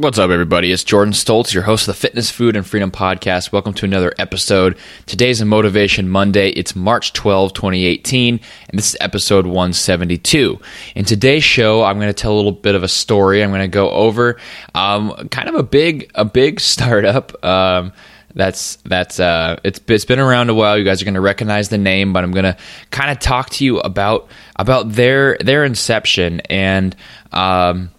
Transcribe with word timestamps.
What's 0.00 0.18
up, 0.18 0.30
everybody? 0.30 0.72
It's 0.72 0.82
Jordan 0.82 1.12
Stoltz, 1.12 1.52
your 1.52 1.64
host 1.64 1.82
of 1.82 1.94
the 1.94 2.00
Fitness, 2.00 2.30
Food, 2.30 2.56
and 2.56 2.66
Freedom 2.66 2.90
Podcast. 2.90 3.52
Welcome 3.52 3.74
to 3.74 3.84
another 3.84 4.14
episode. 4.18 4.78
Today's 5.04 5.42
a 5.42 5.44
Motivation 5.44 6.08
Monday. 6.08 6.48
It's 6.48 6.74
March 6.74 7.12
12, 7.12 7.52
2018, 7.52 8.40
and 8.70 8.78
this 8.78 8.88
is 8.88 8.96
episode 8.98 9.44
172. 9.44 10.58
In 10.94 11.04
today's 11.04 11.44
show, 11.44 11.84
I'm 11.84 11.96
going 11.96 12.08
to 12.08 12.14
tell 12.14 12.32
a 12.32 12.34
little 12.34 12.50
bit 12.50 12.74
of 12.74 12.82
a 12.82 12.88
story. 12.88 13.44
I'm 13.44 13.50
going 13.50 13.60
to 13.60 13.68
go 13.68 13.90
over 13.90 14.38
um, 14.74 15.28
kind 15.28 15.50
of 15.50 15.54
a 15.54 15.62
big, 15.62 16.10
a 16.14 16.24
big 16.24 16.60
startup. 16.70 17.44
Um, 17.44 17.92
that's 18.34 18.76
that's 18.76 19.20
uh, 19.20 19.60
it's 19.64 19.82
it's 19.86 20.06
been 20.06 20.18
around 20.18 20.48
a 20.48 20.54
while. 20.54 20.78
You 20.78 20.84
guys 20.84 21.02
are 21.02 21.04
going 21.04 21.12
to 21.12 21.20
recognize 21.20 21.68
the 21.68 21.76
name, 21.76 22.14
but 22.14 22.24
I'm 22.24 22.32
going 22.32 22.44
to 22.44 22.56
kind 22.90 23.10
of 23.10 23.18
talk 23.18 23.50
to 23.50 23.66
you 23.66 23.80
about 23.80 24.28
about 24.56 24.92
their 24.92 25.36
their 25.40 25.62
inception 25.62 26.40
and 26.48 26.96
um, 27.32 27.90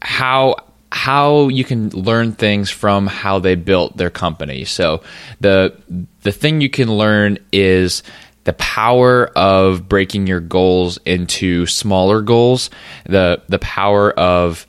how 0.00 0.56
how 0.94 1.48
you 1.48 1.64
can 1.64 1.90
learn 1.90 2.30
things 2.30 2.70
from 2.70 3.08
how 3.08 3.40
they 3.40 3.56
built 3.56 3.96
their 3.96 4.10
company. 4.10 4.64
So 4.64 5.02
the 5.40 5.76
the 6.22 6.30
thing 6.30 6.60
you 6.60 6.70
can 6.70 6.88
learn 6.88 7.40
is 7.50 8.04
the 8.44 8.52
power 8.52 9.26
of 9.36 9.88
breaking 9.88 10.28
your 10.28 10.38
goals 10.38 11.00
into 11.04 11.66
smaller 11.66 12.22
goals. 12.22 12.70
The 13.06 13.42
the 13.48 13.58
power 13.58 14.12
of 14.12 14.68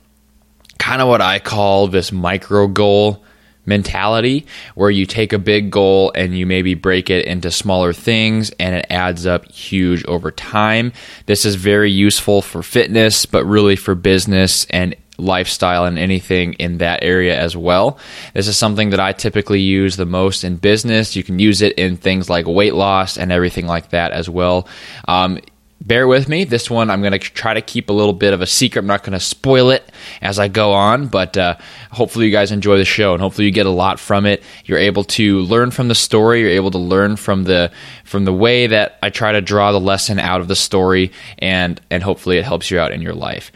kind 0.80 1.00
of 1.00 1.06
what 1.06 1.20
I 1.20 1.38
call 1.38 1.86
this 1.86 2.10
micro 2.10 2.66
goal 2.66 3.22
mentality 3.64 4.46
where 4.74 4.90
you 4.90 5.06
take 5.06 5.32
a 5.32 5.38
big 5.38 5.70
goal 5.70 6.10
and 6.14 6.36
you 6.36 6.44
maybe 6.44 6.74
break 6.74 7.08
it 7.08 7.26
into 7.26 7.52
smaller 7.52 7.92
things 7.92 8.50
and 8.58 8.74
it 8.74 8.86
adds 8.90 9.26
up 9.26 9.50
huge 9.50 10.04
over 10.06 10.32
time. 10.32 10.92
This 11.26 11.44
is 11.44 11.54
very 11.54 11.90
useful 11.90 12.42
for 12.42 12.64
fitness, 12.64 13.26
but 13.26 13.44
really 13.44 13.76
for 13.76 13.94
business 13.94 14.66
and 14.70 14.96
lifestyle 15.18 15.84
and 15.84 15.98
anything 15.98 16.54
in 16.54 16.78
that 16.78 17.02
area 17.02 17.38
as 17.38 17.56
well. 17.56 17.98
This 18.34 18.48
is 18.48 18.56
something 18.56 18.90
that 18.90 19.00
I 19.00 19.12
typically 19.12 19.60
use 19.60 19.96
the 19.96 20.06
most 20.06 20.44
in 20.44 20.56
business. 20.56 21.16
You 21.16 21.24
can 21.24 21.38
use 21.38 21.62
it 21.62 21.74
in 21.74 21.96
things 21.96 22.28
like 22.28 22.46
weight 22.46 22.74
loss 22.74 23.16
and 23.16 23.32
everything 23.32 23.66
like 23.66 23.90
that 23.90 24.12
as 24.12 24.28
well. 24.28 24.68
Um, 25.08 25.38
bear 25.80 26.08
with 26.08 26.28
me. 26.28 26.44
This 26.44 26.70
one 26.70 26.90
I'm 26.90 27.00
going 27.00 27.12
to 27.12 27.18
try 27.18 27.54
to 27.54 27.60
keep 27.60 27.90
a 27.90 27.92
little 27.92 28.12
bit 28.12 28.32
of 28.32 28.40
a 28.40 28.46
secret. 28.46 28.80
I'm 28.80 28.86
not 28.86 29.02
going 29.02 29.12
to 29.12 29.20
spoil 29.20 29.70
it 29.70 29.90
as 30.20 30.38
I 30.38 30.48
go 30.48 30.72
on, 30.72 31.06
but 31.06 31.36
uh, 31.36 31.56
hopefully 31.90 32.26
you 32.26 32.32
guys 32.32 32.52
enjoy 32.52 32.76
the 32.76 32.84
show 32.84 33.12
and 33.12 33.22
hopefully 33.22 33.46
you 33.46 33.52
get 33.52 33.66
a 33.66 33.70
lot 33.70 34.00
from 34.00 34.26
it. 34.26 34.42
You're 34.64 34.78
able 34.78 35.04
to 35.04 35.40
learn 35.40 35.70
from 35.70 35.88
the 35.88 35.94
story. 35.94 36.40
You're 36.40 36.50
able 36.50 36.72
to 36.72 36.78
learn 36.78 37.16
from 37.16 37.44
the 37.44 37.70
from 38.04 38.24
the 38.24 38.32
way 38.32 38.68
that 38.68 38.98
I 39.02 39.10
try 39.10 39.32
to 39.32 39.40
draw 39.40 39.72
the 39.72 39.80
lesson 39.80 40.18
out 40.18 40.40
of 40.40 40.48
the 40.48 40.56
story, 40.56 41.12
and 41.38 41.80
and 41.90 42.02
hopefully 42.02 42.38
it 42.38 42.44
helps 42.44 42.70
you 42.70 42.78
out 42.78 42.92
in 42.92 43.02
your 43.02 43.14
life. 43.14 43.52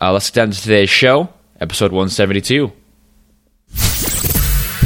Uh, 0.00 0.12
let's 0.12 0.30
get 0.30 0.40
down 0.40 0.50
to 0.50 0.60
today's 0.60 0.88
show, 0.88 1.28
episode 1.60 1.92
172. 1.92 2.72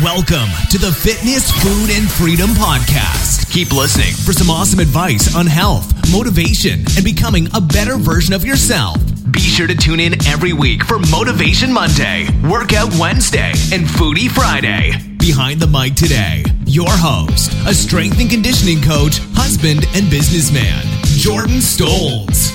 Welcome 0.03 0.51
to 0.70 0.79
the 0.79 0.93
Fitness, 0.93 1.51
Food, 1.62 1.91
and 1.91 2.11
Freedom 2.11 2.51
Podcast. 2.51 3.51
Keep 3.53 3.73
listening 3.73 4.12
for 4.12 4.33
some 4.33 4.51
awesome 4.51 4.81
advice 4.81 5.35
on 5.37 5.47
health, 5.47 5.87
motivation, 6.11 6.81
and 6.97 7.05
becoming 7.05 7.48
a 7.55 7.61
better 7.61 7.97
version 7.97 8.35
of 8.35 8.45
yourself. 8.45 8.98
Be 9.31 9.39
sure 9.39 9.69
to 9.69 9.77
tune 9.77 10.01
in 10.01 10.15
every 10.27 10.53
week 10.53 10.85
for 10.85 10.98
Motivation 11.11 11.73
Monday, 11.73 12.27
Workout 12.42 12.92
Wednesday, 12.98 13.53
and 13.73 13.87
Foodie 13.87 14.29
Friday. 14.29 14.92
Behind 15.19 15.61
the 15.61 15.69
mic 15.69 15.95
today, 15.95 16.45
your 16.67 16.91
host, 16.91 17.53
a 17.67 17.73
strength 17.73 18.20
and 18.20 18.29
conditioning 18.29 18.83
coach, 18.83 19.20
husband, 19.33 19.87
and 19.95 20.11
businessman, 20.11 20.83
Jordan 21.05 21.59
Stoltz. 21.59 22.53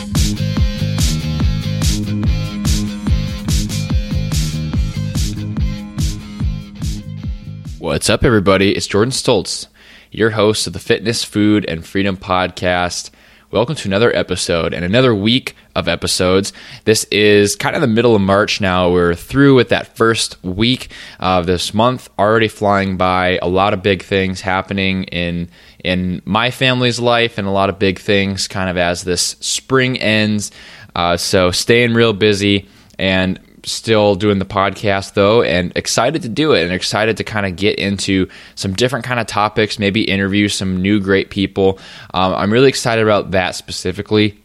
What's 7.90 8.08
up, 8.08 8.24
everybody? 8.24 8.76
It's 8.76 8.86
Jordan 8.86 9.12
Stoltz, 9.12 9.66
your 10.12 10.30
host 10.30 10.68
of 10.68 10.74
the 10.74 10.80
Fitness, 10.80 11.24
Food, 11.24 11.66
and 11.66 11.84
Freedom 11.84 12.16
Podcast. 12.16 13.10
Welcome 13.50 13.74
to 13.78 13.90
another 13.90 14.16
episode 14.16 14.76
and 14.76 14.86
another 14.86 15.16
week 15.16 15.56
of 15.76 15.88
episodes. 15.88 16.54
This 16.86 17.06
is 17.06 17.56
kind 17.56 17.76
of 17.76 17.82
the 17.82 17.88
middle 17.88 18.14
of 18.14 18.22
March 18.22 18.62
now. 18.62 18.92
We're 18.92 19.16
through 19.16 19.56
with 19.56 19.70
that 19.70 19.98
first 19.98 20.42
week 20.44 20.92
of 21.20 21.48
this 21.48 21.74
month, 21.74 22.12
already 22.20 22.48
flying 22.48 22.96
by. 22.96 23.40
A 23.42 23.48
lot 23.48 23.74
of 23.74 23.82
big 23.82 24.04
things 24.04 24.42
happening 24.42 25.06
in 25.06 25.50
in 25.84 26.22
my 26.26 26.52
family's 26.52 27.00
life, 27.00 27.40
and 27.40 27.48
a 27.48 27.52
lot 27.52 27.70
of 27.70 27.80
big 27.80 27.98
things 27.98 28.48
kind 28.48 28.70
of 28.70 28.78
as 28.78 29.04
this 29.04 29.36
spring 29.40 30.00
ends. 30.00 30.52
Uh, 30.96 31.18
so 31.18 31.50
staying 31.50 31.96
real 31.96 32.14
busy 32.14 32.70
and 33.00 33.40
still 33.66 34.16
doing 34.16 34.40
the 34.40 34.46
podcast 34.46 35.14
though 35.14 35.42
and 35.42 35.72
excited 35.76 36.22
to 36.22 36.30
do 36.30 36.54
it 36.54 36.64
and 36.64 36.72
excited 36.72 37.18
to 37.18 37.24
kind 37.24 37.46
of 37.46 37.56
get 37.56 37.78
into 37.78 38.28
some 38.56 38.74
different 38.74 39.06
kind 39.06 39.20
of 39.20 39.28
topics 39.28 39.80
maybe 39.80 40.04
interview 40.04 40.48
some 40.48 40.82
new 40.82 41.00
great 41.00 41.30
people. 41.30 41.80
Um, 42.14 42.34
i'm 42.34 42.52
really 42.54 42.70
excited 42.70 43.04
about 43.04 43.32
that 43.32 43.56
specifically. 43.56 44.42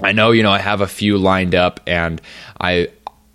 I 0.00 0.12
know 0.12 0.30
you 0.30 0.42
know 0.42 0.52
i 0.52 0.58
have 0.58 0.80
a 0.80 0.86
few 0.86 1.18
lined 1.18 1.54
up 1.54 1.80
and 1.86 2.20
i 2.60 2.88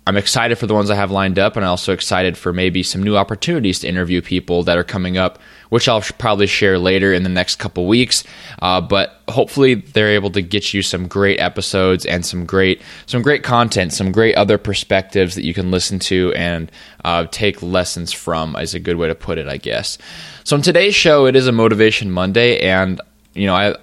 I'm 0.06 0.18
excited 0.18 0.58
for 0.58 0.66
the 0.66 0.74
ones 0.74 0.90
I 0.90 0.96
have 0.96 1.10
lined 1.10 1.38
up, 1.38 1.56
and 1.56 1.64
I'm 1.64 1.70
also 1.70 1.94
excited 1.94 2.36
for 2.36 2.52
maybe 2.52 2.82
some 2.82 3.02
new 3.02 3.16
opportunities 3.16 3.80
to 3.80 3.88
interview 3.88 4.20
people 4.20 4.62
that 4.64 4.76
are 4.76 4.84
coming 4.84 5.16
up, 5.16 5.38
which 5.74 5.88
I'll 5.88 6.02
probably 6.02 6.46
share 6.46 6.78
later 6.78 7.12
in 7.12 7.24
the 7.24 7.28
next 7.28 7.56
couple 7.56 7.88
weeks. 7.88 8.22
Uh, 8.62 8.80
but 8.80 9.20
hopefully, 9.26 9.74
they're 9.74 10.12
able 10.12 10.30
to 10.30 10.40
get 10.40 10.72
you 10.72 10.82
some 10.82 11.08
great 11.08 11.40
episodes 11.40 12.06
and 12.06 12.24
some 12.24 12.46
great 12.46 12.80
some 13.06 13.22
great 13.22 13.42
content, 13.42 13.92
some 13.92 14.12
great 14.12 14.36
other 14.36 14.56
perspectives 14.56 15.34
that 15.34 15.44
you 15.44 15.52
can 15.52 15.72
listen 15.72 15.98
to 15.98 16.32
and 16.34 16.70
uh, 17.04 17.26
take 17.32 17.60
lessons 17.60 18.12
from. 18.12 18.54
Is 18.54 18.76
a 18.76 18.78
good 18.78 18.98
way 18.98 19.08
to 19.08 19.16
put 19.16 19.36
it, 19.36 19.48
I 19.48 19.56
guess. 19.56 19.98
So, 20.44 20.54
in 20.54 20.62
today's 20.62 20.94
show, 20.94 21.26
it 21.26 21.34
is 21.34 21.48
a 21.48 21.52
Motivation 21.52 22.08
Monday, 22.08 22.60
and 22.60 23.00
you 23.34 23.48
know, 23.48 23.56
I 23.56 23.74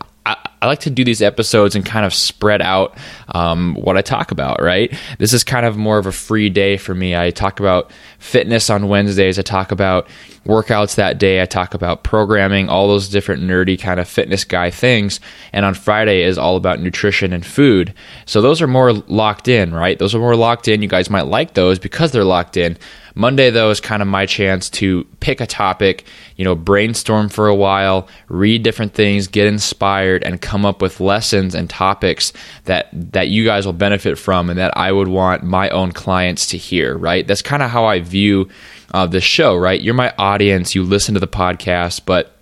I, 0.62 0.68
like 0.68 0.80
to 0.82 0.90
do 0.90 1.04
these 1.04 1.22
episodes 1.22 1.76
and 1.76 1.86
kind 1.86 2.06
of 2.06 2.14
spread 2.14 2.62
out 2.62 2.98
um, 3.30 3.76
what 3.76 3.98
I 3.98 4.02
talk 4.02 4.32
about, 4.32 4.62
right? 4.62 4.94
This 5.18 5.34
is 5.34 5.44
kind 5.44 5.66
of 5.66 5.78
more 5.78 5.98
of 5.98 6.06
a 6.06 6.12
free 6.12 6.50
day 6.50 6.78
for 6.78 6.94
me. 6.94 7.16
I 7.16 7.32
talk 7.32 7.60
about 7.60 7.92
fitness 8.20 8.70
on 8.70 8.88
Wednesdays, 8.88 9.40
I 9.40 9.42
talk 9.42 9.72
about 9.72 10.08
workouts 10.46 10.96
that 10.96 11.18
day, 11.18 11.42
I 11.42 11.46
talk 11.46 11.74
about 11.74 12.04
programming, 12.04 12.70
all 12.70 12.88
those 12.88 13.10
different 13.10 13.44
nerdy 13.44 13.80
kind 13.80 14.00
of 14.00 14.08
fitness 14.08 14.44
guy 14.44 14.70
things. 14.70 15.20
And 15.54 15.66
on 15.66 15.74
Friday 15.74 16.24
is 16.24 16.38
all 16.38 16.56
about 16.56 16.80
nutrition 16.80 17.34
and 17.34 17.46
food. 17.46 17.94
So 18.26 18.42
those 18.42 18.62
are 18.62 18.68
more 18.68 18.94
locked 18.94 19.48
in, 19.48 19.74
right? 19.74 19.98
Those 20.00 20.16
are 20.16 20.20
more 20.20 20.36
locked 20.36 20.68
in. 20.68 20.82
You 20.82 20.88
guys 20.88 21.10
might 21.10 21.28
like 21.28 21.54
those 21.54 21.80
because 21.80 22.12
they're 22.12 22.24
locked 22.24 22.58
in. 22.58 22.78
Monday, 23.16 23.50
though, 23.50 23.70
is 23.70 23.80
kind 23.80 24.02
of 24.02 24.08
my 24.08 24.26
chance 24.26 24.70
to 24.72 25.06
pick 25.20 25.42
a 25.42 25.48
topic, 25.48 26.06
you 26.36 26.46
know, 26.46 26.56
brainstorm 26.56 27.30
for 27.30 27.48
a 27.48 27.56
while, 27.56 28.08
read 28.30 28.64
different 28.64 28.94
things, 28.94 29.28
get 29.28 29.48
inspired, 29.48 30.24
and 30.24 30.42
come 30.42 30.66
up 30.66 30.82
with 30.82 31.00
lessons 31.00 31.56
and 31.56 31.70
topics 31.70 32.34
that 32.66 32.90
that 32.94 33.30
you 33.30 33.46
guys 33.46 33.66
will 33.66 33.74
benefit 33.74 34.18
from, 34.18 34.50
and 34.50 34.60
that 34.60 34.76
I 34.78 34.92
would 34.92 35.08
want 35.08 35.44
my 35.44 35.70
own 35.70 35.92
clients 35.92 36.48
to 36.48 36.58
hear. 36.58 36.98
Right? 36.98 37.28
That's 37.28 37.42
kind 37.42 37.64
of 37.64 37.70
how 37.70 37.86
I 37.86 38.00
view 38.00 38.50
uh, 38.94 39.08
this 39.08 39.24
show. 39.24 39.56
Right? 39.56 39.82
You're 39.82 39.94
my 39.94 40.14
audience. 40.18 40.76
You 40.76 40.84
listen 40.84 41.14
to 41.14 41.20
the 41.20 41.28
podcast, 41.28 42.02
but 42.06 42.36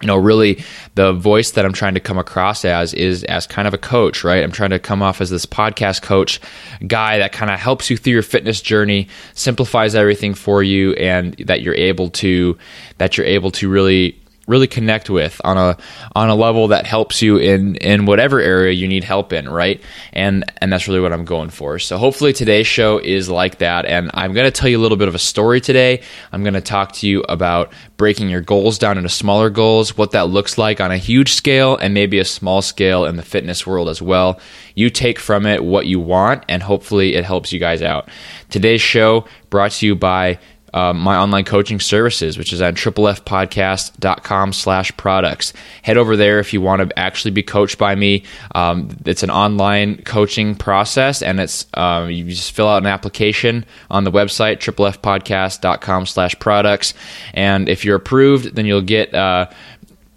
you 0.00 0.06
know 0.06 0.16
really 0.16 0.62
the 0.96 1.12
voice 1.12 1.52
that 1.52 1.64
i'm 1.64 1.72
trying 1.72 1.94
to 1.94 2.00
come 2.00 2.18
across 2.18 2.64
as 2.64 2.92
is 2.94 3.24
as 3.24 3.46
kind 3.46 3.68
of 3.68 3.74
a 3.74 3.78
coach 3.78 4.24
right? 4.24 4.42
I'm 4.42 4.52
trying 4.52 4.70
to 4.70 4.78
come 4.78 5.02
off 5.02 5.20
as 5.20 5.30
this 5.30 5.46
podcast 5.46 6.02
coach 6.02 6.40
guy 6.86 7.18
that 7.18 7.32
kind 7.32 7.50
of 7.50 7.58
helps 7.60 7.90
you 7.90 7.96
through 7.96 8.14
your 8.14 8.22
fitness 8.22 8.60
journey 8.60 9.08
simplifies 9.34 9.94
everything 9.94 10.34
for 10.34 10.62
you 10.62 10.92
and 10.94 11.34
that 11.38 11.62
you're 11.62 11.74
able 11.74 12.10
to 12.10 12.58
that 12.98 13.16
you're 13.16 13.26
able 13.26 13.50
to 13.52 13.68
really 13.68 14.20
really 14.46 14.66
connect 14.66 15.08
with 15.08 15.40
on 15.44 15.56
a 15.56 15.76
on 16.14 16.28
a 16.28 16.34
level 16.34 16.68
that 16.68 16.86
helps 16.86 17.22
you 17.22 17.38
in 17.38 17.76
in 17.76 18.06
whatever 18.06 18.40
area 18.40 18.72
you 18.72 18.86
need 18.86 19.04
help 19.04 19.32
in 19.32 19.48
right? 19.48 19.80
And 20.12 20.44
and 20.58 20.72
that's 20.72 20.86
really 20.88 21.00
what 21.00 21.12
i'm 21.12 21.24
going 21.24 21.50
for. 21.50 21.78
So 21.78 21.96
hopefully 21.96 22.32
today's 22.32 22.66
show 22.66 22.98
is 22.98 23.28
like 23.28 23.58
that. 23.58 23.86
And 23.86 24.10
i'm 24.14 24.34
going 24.34 24.46
to 24.46 24.50
tell 24.50 24.68
you 24.68 24.78
a 24.78 24.82
little 24.82 24.98
bit 24.98 25.08
of 25.08 25.14
a 25.14 25.18
story 25.18 25.60
today. 25.60 26.02
I'm 26.32 26.42
going 26.42 26.54
to 26.54 26.60
talk 26.60 26.92
to 26.92 27.08
you 27.08 27.22
about 27.28 27.72
breaking 27.96 28.28
your 28.28 28.40
goals 28.40 28.78
down 28.78 28.98
into 28.98 29.08
smaller 29.08 29.50
goals 29.50 29.96
what 29.96 30.10
that 30.12 30.28
looks 30.28 30.58
like 30.58 30.80
on 30.80 30.90
a 30.90 30.98
huge 30.98 31.32
scale 31.32 31.76
and 31.76 31.94
maybe 31.94 32.18
a 32.18 32.24
small 32.24 32.62
scale 32.62 33.04
in 33.04 33.16
the 33.16 33.22
fitness 33.22 33.66
world 33.66 33.88
as 33.88 34.02
well. 34.02 34.40
You 34.74 34.90
take 34.90 35.18
from 35.18 35.46
it 35.46 35.64
what 35.64 35.86
you 35.86 36.00
want 36.00 36.44
and 36.48 36.62
hopefully 36.62 37.14
it 37.14 37.24
helps 37.24 37.52
you 37.52 37.60
guys 37.60 37.82
out. 37.82 38.08
Today's 38.50 38.80
show 38.80 39.26
brought 39.50 39.72
to 39.72 39.86
you 39.86 39.94
by 39.94 40.38
um, 40.74 40.98
my 40.98 41.16
online 41.16 41.44
coaching 41.44 41.80
services, 41.80 42.36
which 42.36 42.52
is 42.52 42.60
at 42.60 42.74
triplefpodcast.com 42.74 44.52
slash 44.52 44.94
products. 44.96 45.52
Head 45.82 45.96
over 45.96 46.16
there 46.16 46.40
if 46.40 46.52
you 46.52 46.60
want 46.60 46.86
to 46.86 46.98
actually 46.98 47.30
be 47.30 47.42
coached 47.42 47.78
by 47.78 47.94
me. 47.94 48.24
Um, 48.54 48.90
it's 49.06 49.22
an 49.22 49.30
online 49.30 50.02
coaching 50.02 50.54
process, 50.56 51.22
and 51.22 51.40
it's 51.40 51.66
um, 51.74 52.10
you 52.10 52.24
just 52.24 52.52
fill 52.52 52.68
out 52.68 52.82
an 52.82 52.86
application 52.86 53.64
on 53.90 54.04
the 54.04 54.12
website, 54.12 54.58
triplefpodcast.com 54.58 56.06
slash 56.06 56.38
products. 56.38 56.92
And 57.32 57.68
if 57.68 57.84
you're 57.84 57.96
approved, 57.96 58.54
then 58.54 58.66
you'll 58.66 58.82
get... 58.82 59.14
Uh, 59.14 59.46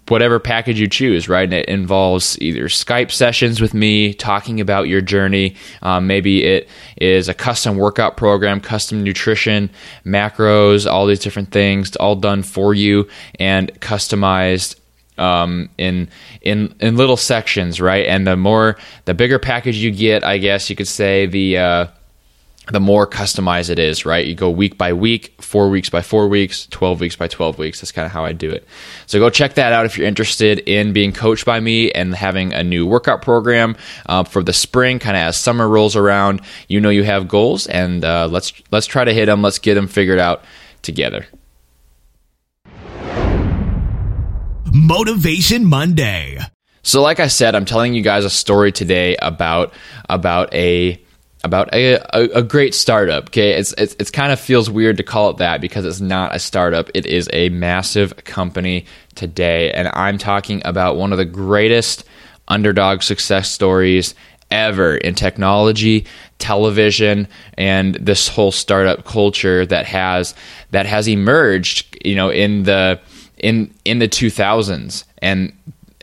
whatever 0.09 0.39
package 0.39 0.79
you 0.79 0.87
choose, 0.87 1.27
right? 1.27 1.43
And 1.43 1.53
it 1.53 1.67
involves 1.67 2.39
either 2.41 2.65
Skype 2.65 3.11
sessions 3.11 3.61
with 3.61 3.73
me 3.73 4.13
talking 4.13 4.59
about 4.61 4.87
your 4.87 5.01
journey. 5.01 5.55
Um, 5.81 6.07
maybe 6.07 6.43
it 6.43 6.69
is 6.97 7.29
a 7.29 7.33
custom 7.33 7.77
workout 7.77 8.17
program, 8.17 8.61
custom 8.61 9.03
nutrition, 9.03 9.69
macros, 10.05 10.89
all 10.89 11.05
these 11.05 11.19
different 11.19 11.51
things, 11.51 11.95
all 11.97 12.15
done 12.15 12.43
for 12.43 12.73
you 12.73 13.07
and 13.39 13.71
customized 13.79 14.75
um, 15.17 15.69
in 15.77 16.09
in 16.41 16.75
in 16.79 16.95
little 16.95 17.17
sections, 17.17 17.81
right? 17.81 18.05
And 18.05 18.27
the 18.27 18.37
more 18.37 18.77
the 19.05 19.13
bigger 19.13 19.39
package 19.39 19.77
you 19.77 19.91
get, 19.91 20.23
I 20.23 20.37
guess 20.37 20.69
you 20.69 20.75
could 20.75 20.87
say 20.87 21.25
the 21.25 21.57
uh, 21.57 21.87
the 22.71 22.79
more 22.79 23.07
customized 23.07 23.69
it 23.69 23.79
is, 23.79 24.05
right? 24.05 24.25
You 24.25 24.35
go 24.35 24.49
week 24.49 24.77
by 24.77 24.91
week, 24.91 25.41
four 25.41 25.69
weeks 25.69 25.89
by 25.89 26.01
four 26.01 26.27
weeks, 26.27 26.67
12 26.67 26.99
weeks 26.99 27.15
by 27.15 27.27
12 27.27 27.57
weeks. 27.57 27.79
That's 27.79 27.91
kind 27.91 28.05
of 28.05 28.11
how 28.11 28.25
I 28.25 28.33
do 28.33 28.49
it. 28.49 28.67
So 29.05 29.19
go 29.19 29.29
check 29.29 29.53
that 29.53 29.71
out 29.71 29.85
if 29.85 29.97
you're 29.97 30.07
interested 30.07 30.59
in 30.59 30.91
being 30.91 31.13
coached 31.13 31.45
by 31.45 31.59
me 31.59 31.91
and 31.91 32.13
having 32.13 32.53
a 32.53 32.63
new 32.63 32.85
workout 32.85 33.21
program 33.21 33.77
uh, 34.07 34.23
for 34.25 34.43
the 34.43 34.53
spring, 34.53 34.99
kind 34.99 35.15
of 35.15 35.21
as 35.21 35.37
summer 35.37 35.67
rolls 35.67 35.95
around. 35.95 36.41
You 36.67 36.81
know 36.81 36.89
you 36.89 37.03
have 37.03 37.27
goals, 37.27 37.67
and 37.67 38.03
uh, 38.03 38.27
let's 38.27 38.53
let's 38.71 38.85
try 38.85 39.05
to 39.05 39.13
hit 39.13 39.27
them. 39.27 39.41
Let's 39.41 39.59
get 39.59 39.75
them 39.75 39.87
figured 39.87 40.19
out 40.19 40.43
together. 40.81 41.25
Motivation 44.73 45.65
Monday. 45.65 46.39
So, 46.83 47.01
like 47.01 47.19
I 47.19 47.27
said, 47.27 47.55
I'm 47.55 47.65
telling 47.65 47.93
you 47.93 48.01
guys 48.01 48.25
a 48.25 48.29
story 48.29 48.71
today 48.71 49.15
about 49.21 49.73
about 50.09 50.53
a 50.53 51.01
about 51.47 51.73
a, 51.73 51.95
a, 52.15 52.39
a, 52.39 52.43
great 52.43 52.75
startup. 52.75 53.27
Okay, 53.27 53.53
it's, 53.53 53.73
it's 53.77 53.95
it's 53.99 54.11
kind 54.11 54.31
of 54.31 54.39
feels 54.39 54.69
weird 54.69 54.97
to 54.97 55.03
call 55.03 55.31
it 55.31 55.37
that 55.37 55.61
because 55.61 55.85
it's 55.85 55.99
not 55.99 56.35
a 56.35 56.39
startup. 56.39 56.89
It 56.93 57.05
is 57.05 57.27
a 57.33 57.49
massive 57.49 58.15
company 58.25 58.85
today, 59.15 59.71
and 59.71 59.87
I'm 59.93 60.17
talking 60.17 60.61
about 60.65 60.97
one 60.97 61.11
of 61.11 61.17
the 61.17 61.25
greatest 61.25 62.03
underdog 62.47 63.01
success 63.01 63.49
stories 63.49 64.13
ever 64.49 64.95
in 64.95 65.13
technology, 65.13 66.05
television, 66.39 67.27
and 67.57 67.95
this 67.95 68.27
whole 68.27 68.51
startup 68.51 69.03
culture 69.05 69.65
that 69.65 69.85
has 69.85 70.35
that 70.71 70.85
has 70.85 71.07
emerged. 71.07 71.97
You 72.05 72.15
know, 72.15 72.29
in 72.29 72.63
the 72.63 72.99
in 73.37 73.73
in 73.85 73.99
the 73.99 74.07
2000s, 74.07 75.03
and 75.19 75.53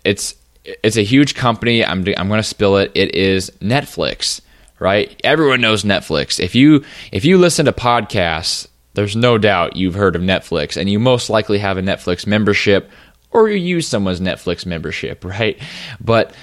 it's 0.05 0.35
it's 0.65 0.97
a 0.97 1.05
huge 1.05 1.35
company. 1.35 1.85
I'm 1.85 2.05
I'm 2.17 2.29
going 2.29 2.39
to 2.39 2.43
spill 2.43 2.77
it. 2.79 2.91
It 2.95 3.15
is 3.15 3.51
Netflix 3.61 4.41
right? 4.85 5.19
Everyone 5.25 5.63
knows 5.63 5.83
Netflix. 5.83 6.39
If 6.39 6.55
you 6.55 6.85
if 7.11 7.25
you 7.25 7.39
listen 7.39 7.65
to 7.65 7.73
podcasts, 7.73 8.69
there's 8.93 9.17
no 9.17 9.39
doubt 9.39 9.77
you've 9.77 9.95
heard 9.95 10.15
of 10.15 10.21
Netflix 10.21 10.77
and 10.77 10.91
you 10.91 10.99
most 10.99 11.31
likely 11.31 11.57
have 11.59 11.79
a 11.79 11.83
Netflix 11.83 12.27
membership 12.27 12.91
or 13.31 13.49
you 13.49 13.57
use 13.57 13.89
someone's 13.89 14.21
Netflix 14.21 14.67
membership, 14.67 15.25
right? 15.41 15.59
But 16.03 16.35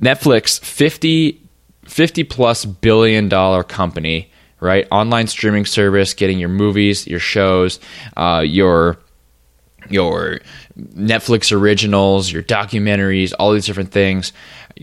Netflix 0.00 0.58
50 0.58 1.40
50 1.84 2.24
plus 2.24 2.64
billion 2.64 3.28
dollar 3.28 3.62
company, 3.62 4.32
right? 4.58 4.88
Online 4.90 5.28
streaming 5.28 5.64
service, 5.64 6.14
getting 6.14 6.40
your 6.40 6.48
movies, 6.48 7.06
your 7.06 7.20
shows, 7.20 7.78
uh, 8.16 8.42
your 8.44 8.98
your 9.88 10.40
Netflix 10.76 11.52
originals, 11.56 12.32
your 12.32 12.42
documentaries, 12.42 13.32
all 13.38 13.52
these 13.52 13.66
different 13.66 13.92
things 13.92 14.32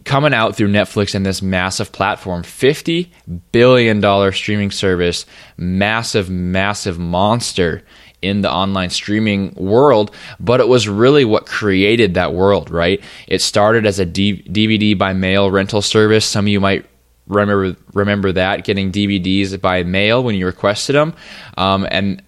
coming 0.06 0.34
out 0.34 0.56
through 0.56 0.70
Netflix 0.70 1.16
and 1.16 1.26
this 1.26 1.42
massive 1.42 1.92
platform. 1.92 2.44
$50 2.44 3.10
billion 3.52 4.32
streaming 4.32 4.72
service, 4.72 5.26
massive, 5.58 6.30
massive 6.30 7.00
monster 7.00 7.84
in 8.22 8.42
the 8.42 8.52
online 8.52 8.90
streaming 8.90 9.54
world, 9.56 10.14
but 10.40 10.60
it 10.60 10.68
was 10.68 10.90
really 10.90 11.24
what 11.24 11.46
created 11.46 12.16
that 12.16 12.34
world, 12.34 12.70
right? 12.70 13.02
It 13.28 13.42
started 13.42 13.86
as 13.86 14.00
a 14.00 14.06
D- 14.06 14.44
DVD 14.44 14.98
by 14.98 15.14
mail 15.14 15.50
rental 15.50 15.82
service. 15.82 16.26
Some 16.26 16.46
of 16.46 16.50
you 16.50 16.60
might 16.60 16.86
remember 17.28 17.78
remember 17.94 18.32
that 18.32 18.66
getting 18.66 18.92
DVDs 18.92 19.60
by 19.62 19.84
mail 19.84 20.24
when 20.24 20.36
you 20.36 20.46
requested 20.46 20.96
them, 20.96 21.14
um, 21.58 21.88
and 21.90 22.22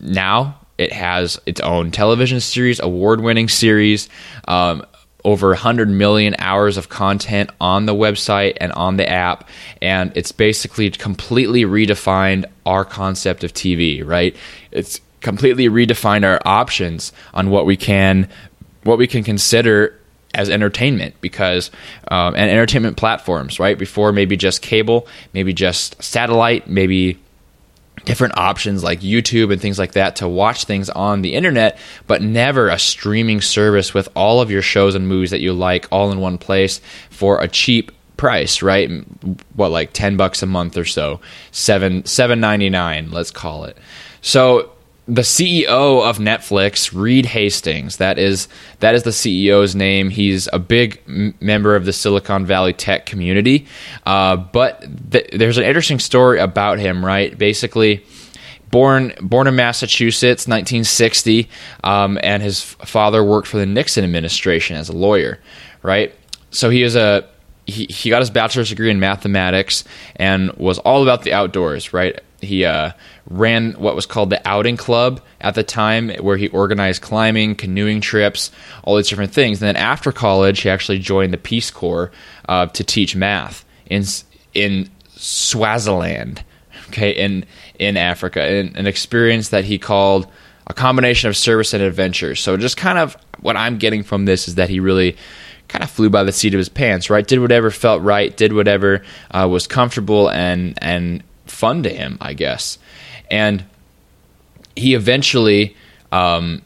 now 0.00 0.60
it 0.76 0.92
has 0.92 1.40
its 1.46 1.60
own 1.60 1.90
television 1.90 2.40
series, 2.40 2.78
award 2.80 3.20
winning 3.20 3.48
series. 3.48 4.08
Um, 4.46 4.84
over 5.28 5.48
100 5.48 5.90
million 5.90 6.34
hours 6.38 6.78
of 6.78 6.88
content 6.88 7.50
on 7.60 7.84
the 7.84 7.94
website 7.94 8.56
and 8.62 8.72
on 8.72 8.96
the 8.96 9.06
app. 9.06 9.46
And 9.82 10.10
it's 10.16 10.32
basically 10.32 10.90
completely 10.90 11.64
redefined 11.64 12.46
our 12.64 12.82
concept 12.82 13.44
of 13.44 13.52
TV, 13.52 14.02
right? 14.02 14.34
It's 14.72 15.02
completely 15.20 15.68
redefined 15.68 16.24
our 16.24 16.40
options 16.46 17.12
on 17.34 17.50
what 17.50 17.66
we 17.66 17.76
can 17.76 18.26
what 18.84 18.96
we 18.96 19.06
can 19.06 19.22
consider 19.22 19.94
as 20.32 20.48
entertainment 20.48 21.14
because 21.20 21.70
um, 22.10 22.34
and 22.34 22.50
entertainment 22.50 22.96
platforms 22.96 23.60
right 23.60 23.76
before 23.76 24.12
maybe 24.12 24.36
just 24.36 24.62
cable 24.62 25.06
maybe 25.34 25.52
just 25.52 26.00
satellite 26.02 26.68
maybe 26.68 27.18
different 28.08 28.38
options 28.38 28.82
like 28.82 29.00
YouTube 29.00 29.52
and 29.52 29.60
things 29.60 29.78
like 29.78 29.92
that 29.92 30.16
to 30.16 30.26
watch 30.26 30.64
things 30.64 30.88
on 30.88 31.20
the 31.20 31.34
internet, 31.34 31.76
but 32.06 32.22
never 32.22 32.68
a 32.70 32.78
streaming 32.78 33.42
service 33.42 33.92
with 33.92 34.08
all 34.16 34.40
of 34.40 34.50
your 34.50 34.62
shows 34.62 34.94
and 34.94 35.06
movies 35.06 35.30
that 35.30 35.42
you 35.42 35.52
like 35.52 35.86
all 35.92 36.10
in 36.10 36.18
one 36.18 36.38
place 36.38 36.80
for 37.10 37.38
a 37.42 37.46
cheap 37.46 37.92
price, 38.16 38.62
right? 38.62 38.90
What 39.54 39.72
like 39.72 39.92
10 39.92 40.16
bucks 40.16 40.42
a 40.42 40.46
month 40.46 40.78
or 40.78 40.86
so. 40.86 41.20
7 41.52 42.04
7.99, 42.04 43.12
let's 43.12 43.30
call 43.30 43.64
it. 43.64 43.76
So 44.22 44.72
the 45.08 45.22
CEO 45.22 46.02
of 46.02 46.18
Netflix, 46.18 46.94
Reed 46.94 47.24
Hastings, 47.24 47.96
that 47.96 48.18
is 48.18 48.46
that 48.80 48.94
is 48.94 49.04
the 49.04 49.10
CEO's 49.10 49.74
name. 49.74 50.10
He's 50.10 50.48
a 50.52 50.58
big 50.58 51.00
m- 51.08 51.34
member 51.40 51.74
of 51.74 51.86
the 51.86 51.94
Silicon 51.94 52.44
Valley 52.44 52.74
tech 52.74 53.06
community. 53.06 53.66
Uh, 54.04 54.36
but 54.36 54.84
th- 55.10 55.30
there's 55.32 55.56
an 55.56 55.64
interesting 55.64 55.98
story 55.98 56.38
about 56.38 56.78
him, 56.78 57.04
right? 57.04 57.36
Basically, 57.36 58.04
born 58.70 59.14
born 59.22 59.46
in 59.46 59.56
Massachusetts, 59.56 60.46
1960, 60.46 61.48
um, 61.84 62.18
and 62.22 62.42
his 62.42 62.62
father 62.62 63.24
worked 63.24 63.48
for 63.48 63.56
the 63.56 63.66
Nixon 63.66 64.04
administration 64.04 64.76
as 64.76 64.90
a 64.90 64.96
lawyer, 64.96 65.40
right? 65.82 66.14
So 66.50 66.68
he 66.68 66.82
is 66.82 66.96
a 66.96 67.26
he, 67.64 67.86
he 67.86 68.10
got 68.10 68.20
his 68.20 68.30
bachelor's 68.30 68.68
degree 68.68 68.90
in 68.90 69.00
mathematics 69.00 69.84
and 70.16 70.52
was 70.52 70.78
all 70.80 71.02
about 71.02 71.22
the 71.22 71.32
outdoors, 71.32 71.94
right? 71.94 72.20
He 72.40 72.64
uh, 72.64 72.92
ran 73.28 73.72
what 73.72 73.96
was 73.96 74.06
called 74.06 74.30
the 74.30 74.46
Outing 74.46 74.76
Club 74.76 75.20
at 75.40 75.54
the 75.54 75.64
time, 75.64 76.10
where 76.20 76.36
he 76.36 76.48
organized 76.48 77.02
climbing, 77.02 77.56
canoeing 77.56 78.00
trips, 78.00 78.52
all 78.84 78.96
these 78.96 79.08
different 79.08 79.32
things. 79.32 79.60
And 79.60 79.68
then 79.68 79.76
after 79.76 80.12
college, 80.12 80.60
he 80.60 80.70
actually 80.70 81.00
joined 81.00 81.32
the 81.32 81.38
Peace 81.38 81.70
Corps 81.70 82.12
uh, 82.48 82.66
to 82.66 82.84
teach 82.84 83.16
math 83.16 83.64
in 83.86 84.04
in 84.54 84.88
Swaziland, 85.16 86.44
okay, 86.88 87.10
in 87.10 87.44
in 87.78 87.96
Africa, 87.96 88.46
in, 88.46 88.76
an 88.76 88.86
experience 88.86 89.48
that 89.48 89.64
he 89.64 89.78
called 89.78 90.28
a 90.68 90.74
combination 90.74 91.28
of 91.28 91.36
service 91.36 91.74
and 91.74 91.82
adventure. 91.82 92.34
So 92.34 92.56
just 92.56 92.76
kind 92.76 92.98
of 92.98 93.16
what 93.40 93.56
I'm 93.56 93.78
getting 93.78 94.02
from 94.02 94.26
this 94.26 94.48
is 94.48 94.56
that 94.56 94.68
he 94.68 94.80
really 94.80 95.16
kind 95.68 95.82
of 95.82 95.90
flew 95.90 96.10
by 96.10 96.24
the 96.24 96.32
seat 96.32 96.54
of 96.54 96.58
his 96.58 96.68
pants, 96.68 97.10
right? 97.10 97.26
Did 97.26 97.40
whatever 97.40 97.70
felt 97.70 98.02
right, 98.02 98.34
did 98.36 98.52
whatever 98.52 99.02
uh, 99.30 99.48
was 99.50 99.66
comfortable 99.66 100.30
and 100.30 100.78
and 100.82 101.22
fun 101.58 101.82
to 101.82 101.90
him, 101.90 102.18
I 102.20 102.34
guess 102.34 102.78
and 103.30 103.64
he 104.76 104.94
eventually 104.94 105.76
um, 106.12 106.62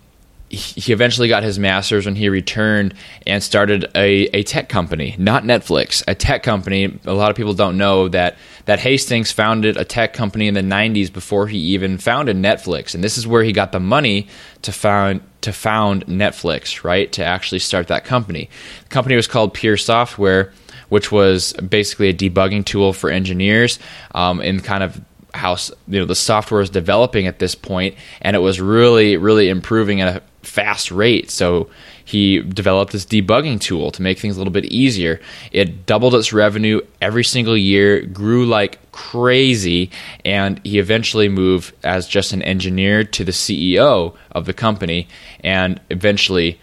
he 0.49 0.93
eventually 0.93 1.29
got 1.29 1.43
his 1.43 1.59
master's 1.59 2.05
when 2.05 2.15
he 2.15 2.29
returned 2.29 2.95
and 3.27 3.43
started 3.43 3.91
a, 3.95 4.25
a 4.37 4.43
tech 4.43 4.69
company, 4.69 5.17
not 5.19 5.45
Netflix, 5.45 6.05
a 6.07 6.15
tech 6.15 6.43
company. 6.43 6.99
A 7.07 7.15
lot 7.15 7.31
of 7.31 7.39
people 7.39 7.55
don't 7.55 7.79
know 7.79 8.09
that 8.09 8.37
that 8.67 8.79
Hastings 8.79 9.33
founded 9.33 9.79
a 9.79 9.85
tech 9.85 10.13
company 10.13 10.49
in 10.49 10.55
the 10.55 10.61
90s 10.61 11.11
before 11.11 11.47
he 11.47 11.57
even 11.59 11.97
founded 11.97 12.37
Netflix, 12.37 12.95
and 12.95 13.03
this 13.03 13.17
is 13.17 13.27
where 13.27 13.43
he 13.43 13.53
got 13.53 13.73
the 13.73 13.81
money 13.81 14.29
to 14.61 14.73
found 14.73 15.23
to 15.41 15.53
found 15.53 16.07
Netflix, 16.07 16.85
right? 16.85 17.11
To 17.13 17.25
actually 17.25 17.59
start 17.59 17.89
that 17.89 18.05
company. 18.05 18.51
The 18.85 18.89
company 18.91 19.17
was 19.17 19.27
called 19.27 19.55
Pure 19.55 19.79
Software, 19.79 20.53
which 20.93 21.11
was 21.11 21.55
basically 21.55 22.11
a 22.11 22.13
debugging 22.13 22.63
tool 22.63 22.93
for 22.93 23.09
engineers 23.09 23.79
um, 24.15 24.43
in 24.43 24.61
kind 24.61 24.85
of 24.85 25.01
how 25.33 25.57
you 25.89 25.99
know 25.99 26.05
the 26.05 26.15
software 26.15 26.61
is 26.61 26.69
developing 26.69 27.27
at 27.27 27.39
this 27.39 27.55
point, 27.55 27.95
and 28.21 28.37
it 28.37 28.41
was 28.41 28.61
really 28.61 29.17
really 29.17 29.49
improving 29.49 30.03
at 30.03 30.17
a 30.17 30.23
fast 30.43 30.91
rate. 30.91 31.31
So 31.31 31.71
he 32.05 32.41
developed 32.41 32.93
this 32.93 33.07
debugging 33.07 33.59
tool 33.59 33.91
to 33.93 34.03
make 34.03 34.19
things 34.19 34.37
a 34.37 34.39
little 34.39 34.53
bit 34.53 34.67
easier. 34.67 35.19
It 35.51 35.87
doubled 35.87 36.15
its 36.15 36.31
revenue 36.31 36.83
every 37.01 37.25
single 37.25 37.57
year, 37.57 38.03
grew 38.03 38.45
like 38.45 38.93
crazy, 38.93 39.91
and 40.27 40.61
he 40.63 40.79
eventually 40.79 41.31
moved 41.31 41.75
as 41.83 42.07
just 42.07 42.35
an 42.35 42.43
engineer 42.43 43.03
to 43.03 43.25
the 43.25 43.33
CEO 43.33 44.15
of 44.33 44.45
the 44.45 44.53
company, 44.53 45.09
and 45.43 45.81
eventually 45.89 46.61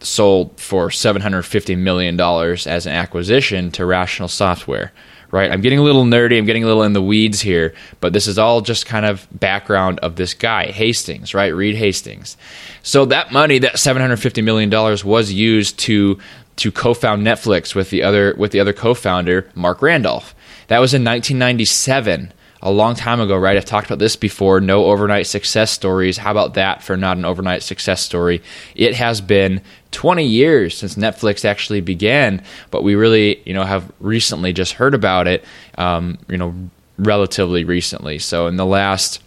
sold 0.00 0.58
for 0.60 0.88
$750 0.88 1.76
million 1.76 2.20
as 2.20 2.86
an 2.86 2.92
acquisition 2.92 3.70
to 3.72 3.84
Rational 3.84 4.28
Software 4.28 4.92
right? 5.30 5.50
I'm 5.50 5.60
getting 5.60 5.78
a 5.78 5.82
little 5.82 6.04
nerdy, 6.04 6.38
I'm 6.38 6.46
getting 6.46 6.64
a 6.64 6.66
little 6.66 6.82
in 6.82 6.92
the 6.92 7.02
weeds 7.02 7.40
here, 7.40 7.74
but 8.00 8.12
this 8.12 8.26
is 8.26 8.38
all 8.38 8.60
just 8.60 8.86
kind 8.86 9.04
of 9.04 9.26
background 9.32 9.98
of 10.00 10.16
this 10.16 10.34
guy, 10.34 10.66
Hastings, 10.66 11.34
right? 11.34 11.54
Reed 11.54 11.76
Hastings. 11.76 12.36
So 12.82 13.04
that 13.06 13.32
money, 13.32 13.58
that 13.58 13.78
750 13.78 14.42
million 14.42 14.70
dollars 14.70 15.04
was 15.04 15.32
used 15.32 15.78
to 15.80 16.18
to 16.56 16.72
co-found 16.72 17.24
Netflix 17.24 17.74
with 17.74 17.90
the 17.90 18.02
other 18.02 18.34
with 18.36 18.52
the 18.52 18.60
other 18.60 18.72
co-founder, 18.72 19.48
Marc 19.54 19.82
Randolph. 19.82 20.34
That 20.68 20.80
was 20.80 20.92
in 20.92 21.04
1997 21.04 22.32
a 22.62 22.70
long 22.70 22.94
time 22.94 23.20
ago, 23.20 23.36
right? 23.36 23.56
I've 23.56 23.64
talked 23.64 23.86
about 23.86 23.98
this 23.98 24.16
before. 24.16 24.60
No 24.60 24.86
overnight 24.86 25.26
success 25.26 25.70
stories. 25.70 26.16
How 26.16 26.30
about 26.30 26.54
that 26.54 26.82
for 26.82 26.96
not 26.96 27.16
an 27.16 27.24
overnight 27.24 27.62
success 27.62 28.00
story? 28.00 28.42
It 28.74 28.96
has 28.96 29.20
been 29.20 29.62
20 29.92 30.24
years 30.24 30.76
since 30.76 30.96
Netflix 30.96 31.44
actually 31.44 31.80
began, 31.80 32.42
but 32.70 32.82
we 32.82 32.94
really, 32.94 33.42
you 33.46 33.54
know, 33.54 33.64
have 33.64 33.90
recently 34.00 34.52
just 34.52 34.72
heard 34.72 34.94
about 34.94 35.28
it, 35.28 35.44
um, 35.76 36.18
you 36.28 36.36
know, 36.36 36.54
relatively 36.98 37.64
recently. 37.64 38.18
So 38.18 38.48
in 38.48 38.56
the 38.56 38.66
last 38.66 39.22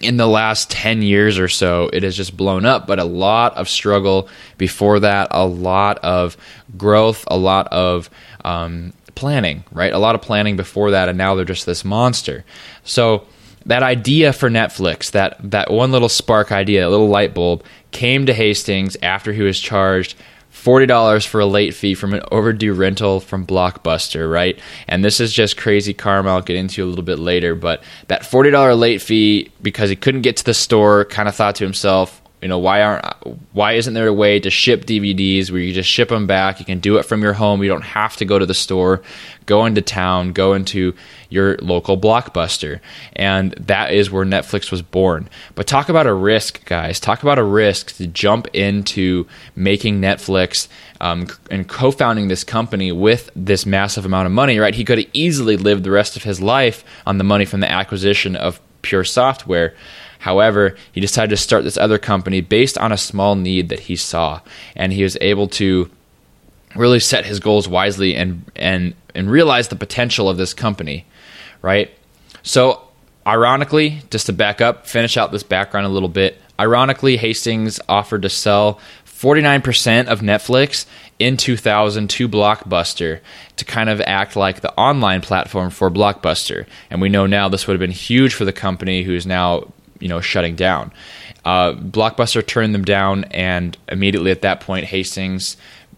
in 0.00 0.16
the 0.16 0.26
last 0.26 0.70
10 0.70 1.02
years 1.02 1.38
or 1.38 1.48
so, 1.48 1.90
it 1.92 2.02
has 2.02 2.16
just 2.16 2.34
blown 2.34 2.64
up, 2.64 2.86
but 2.86 2.98
a 2.98 3.04
lot 3.04 3.54
of 3.56 3.68
struggle 3.68 4.28
before 4.56 5.00
that, 5.00 5.28
a 5.30 5.46
lot 5.46 5.98
of 5.98 6.38
growth, 6.78 7.24
a 7.26 7.36
lot 7.36 7.68
of 7.68 8.08
um, 8.42 8.94
planning, 9.20 9.62
right? 9.70 9.92
A 9.92 9.98
lot 9.98 10.14
of 10.14 10.22
planning 10.22 10.56
before 10.56 10.90
that, 10.92 11.08
and 11.08 11.18
now 11.18 11.34
they're 11.34 11.44
just 11.44 11.66
this 11.66 11.84
monster. 11.84 12.44
So 12.82 13.26
that 13.66 13.82
idea 13.82 14.32
for 14.32 14.48
Netflix, 14.48 15.10
that 15.10 15.36
that 15.50 15.70
one 15.70 15.92
little 15.92 16.08
spark 16.08 16.50
idea, 16.50 16.88
a 16.88 16.90
little 16.90 17.08
light 17.08 17.34
bulb, 17.34 17.62
came 17.90 18.26
to 18.26 18.32
Hastings 18.32 18.96
after 19.02 19.32
he 19.32 19.42
was 19.42 19.60
charged 19.60 20.16
$40 20.52 21.26
for 21.26 21.40
a 21.40 21.46
late 21.46 21.74
fee 21.74 21.94
from 21.94 22.14
an 22.14 22.22
overdue 22.32 22.72
rental 22.72 23.20
from 23.20 23.46
Blockbuster, 23.46 24.30
right? 24.30 24.58
And 24.88 25.04
this 25.04 25.20
is 25.20 25.32
just 25.32 25.56
crazy 25.56 25.94
karma. 25.94 26.30
I'll 26.30 26.40
get 26.40 26.56
into 26.56 26.84
a 26.84 26.88
little 26.88 27.04
bit 27.04 27.18
later, 27.18 27.54
but 27.54 27.82
that 28.08 28.22
$40 28.22 28.78
late 28.78 29.00
fee 29.00 29.50
because 29.62 29.90
he 29.90 29.96
couldn't 29.96 30.22
get 30.22 30.38
to 30.38 30.44
the 30.44 30.54
store, 30.54 31.04
kind 31.04 31.28
of 31.28 31.34
thought 31.34 31.56
to 31.56 31.64
himself, 31.64 32.20
you 32.42 32.48
know 32.48 32.58
why 32.58 32.82
aren't 32.82 33.04
why 33.52 33.72
isn't 33.72 33.92
there 33.92 34.06
a 34.06 34.12
way 34.12 34.40
to 34.40 34.50
ship 34.50 34.86
DVDs 34.86 35.50
where 35.50 35.60
you 35.60 35.74
just 35.74 35.90
ship 35.90 36.08
them 36.08 36.26
back? 36.26 36.58
You 36.58 36.64
can 36.64 36.80
do 36.80 36.96
it 36.96 37.04
from 37.04 37.22
your 37.22 37.34
home. 37.34 37.62
You 37.62 37.68
don't 37.68 37.82
have 37.82 38.16
to 38.16 38.24
go 38.24 38.38
to 38.38 38.46
the 38.46 38.54
store, 38.54 39.02
go 39.44 39.66
into 39.66 39.82
town, 39.82 40.32
go 40.32 40.54
into 40.54 40.94
your 41.28 41.58
local 41.58 41.98
blockbuster, 41.98 42.80
and 43.14 43.52
that 43.52 43.92
is 43.92 44.10
where 44.10 44.24
Netflix 44.24 44.70
was 44.70 44.80
born. 44.80 45.28
But 45.54 45.66
talk 45.66 45.90
about 45.90 46.06
a 46.06 46.14
risk, 46.14 46.64
guys. 46.64 46.98
Talk 46.98 47.22
about 47.22 47.38
a 47.38 47.44
risk 47.44 47.96
to 47.96 48.06
jump 48.06 48.48
into 48.54 49.26
making 49.54 50.00
Netflix 50.00 50.66
um, 51.00 51.26
and 51.50 51.68
co-founding 51.68 52.28
this 52.28 52.42
company 52.42 52.90
with 52.90 53.30
this 53.36 53.66
massive 53.66 54.06
amount 54.06 54.26
of 54.26 54.32
money. 54.32 54.58
Right? 54.58 54.74
He 54.74 54.84
could 54.84 54.98
have 54.98 55.08
easily 55.12 55.58
lived 55.58 55.84
the 55.84 55.90
rest 55.90 56.16
of 56.16 56.24
his 56.24 56.40
life 56.40 56.84
on 57.06 57.18
the 57.18 57.24
money 57.24 57.44
from 57.44 57.60
the 57.60 57.70
acquisition 57.70 58.34
of 58.34 58.60
Pure 58.82 59.04
Software. 59.04 59.74
However, 60.20 60.76
he 60.92 61.00
decided 61.00 61.30
to 61.30 61.36
start 61.36 61.64
this 61.64 61.78
other 61.78 61.98
company 61.98 62.40
based 62.40 62.76
on 62.78 62.92
a 62.92 62.96
small 62.96 63.34
need 63.34 63.70
that 63.70 63.80
he 63.80 63.96
saw, 63.96 64.40
and 64.76 64.92
he 64.92 65.02
was 65.02 65.16
able 65.20 65.48
to 65.48 65.90
really 66.76 67.00
set 67.00 67.24
his 67.24 67.40
goals 67.40 67.66
wisely 67.66 68.14
and 68.14 68.44
and 68.54 68.94
and 69.14 69.30
realize 69.30 69.68
the 69.68 69.76
potential 69.76 70.28
of 70.28 70.36
this 70.36 70.54
company, 70.54 71.06
right? 71.62 71.90
So, 72.42 72.82
ironically, 73.26 74.02
just 74.10 74.26
to 74.26 74.32
back 74.32 74.60
up, 74.60 74.86
finish 74.86 75.16
out 75.16 75.32
this 75.32 75.42
background 75.42 75.86
a 75.86 75.90
little 75.90 76.08
bit. 76.08 76.40
Ironically, 76.58 77.16
Hastings 77.16 77.80
offered 77.88 78.22
to 78.22 78.28
sell 78.28 78.78
49% 79.06 80.06
of 80.06 80.20
Netflix 80.20 80.86
in 81.18 81.36
2000 81.36 82.08
to 82.08 82.28
Blockbuster 82.28 83.20
to 83.56 83.64
kind 83.64 83.90
of 83.90 84.00
act 84.02 84.36
like 84.36 84.60
the 84.60 84.72
online 84.74 85.20
platform 85.20 85.70
for 85.70 85.90
Blockbuster. 85.90 86.66
And 86.90 87.00
we 87.00 87.08
know 87.08 87.26
now 87.26 87.48
this 87.48 87.66
would 87.66 87.74
have 87.74 87.80
been 87.80 87.90
huge 87.90 88.34
for 88.34 88.44
the 88.44 88.52
company 88.52 89.02
who's 89.02 89.26
now 89.26 89.72
you 90.00 90.08
know 90.08 90.20
shutting 90.20 90.56
down. 90.56 90.92
Uh, 91.44 91.72
Blockbuster 91.74 92.46
turned 92.46 92.74
them 92.74 92.84
down, 92.84 93.24
and 93.24 93.76
immediately 93.88 94.30
at 94.30 94.42
that 94.42 94.60
point, 94.60 94.86
Hastings 94.86 95.56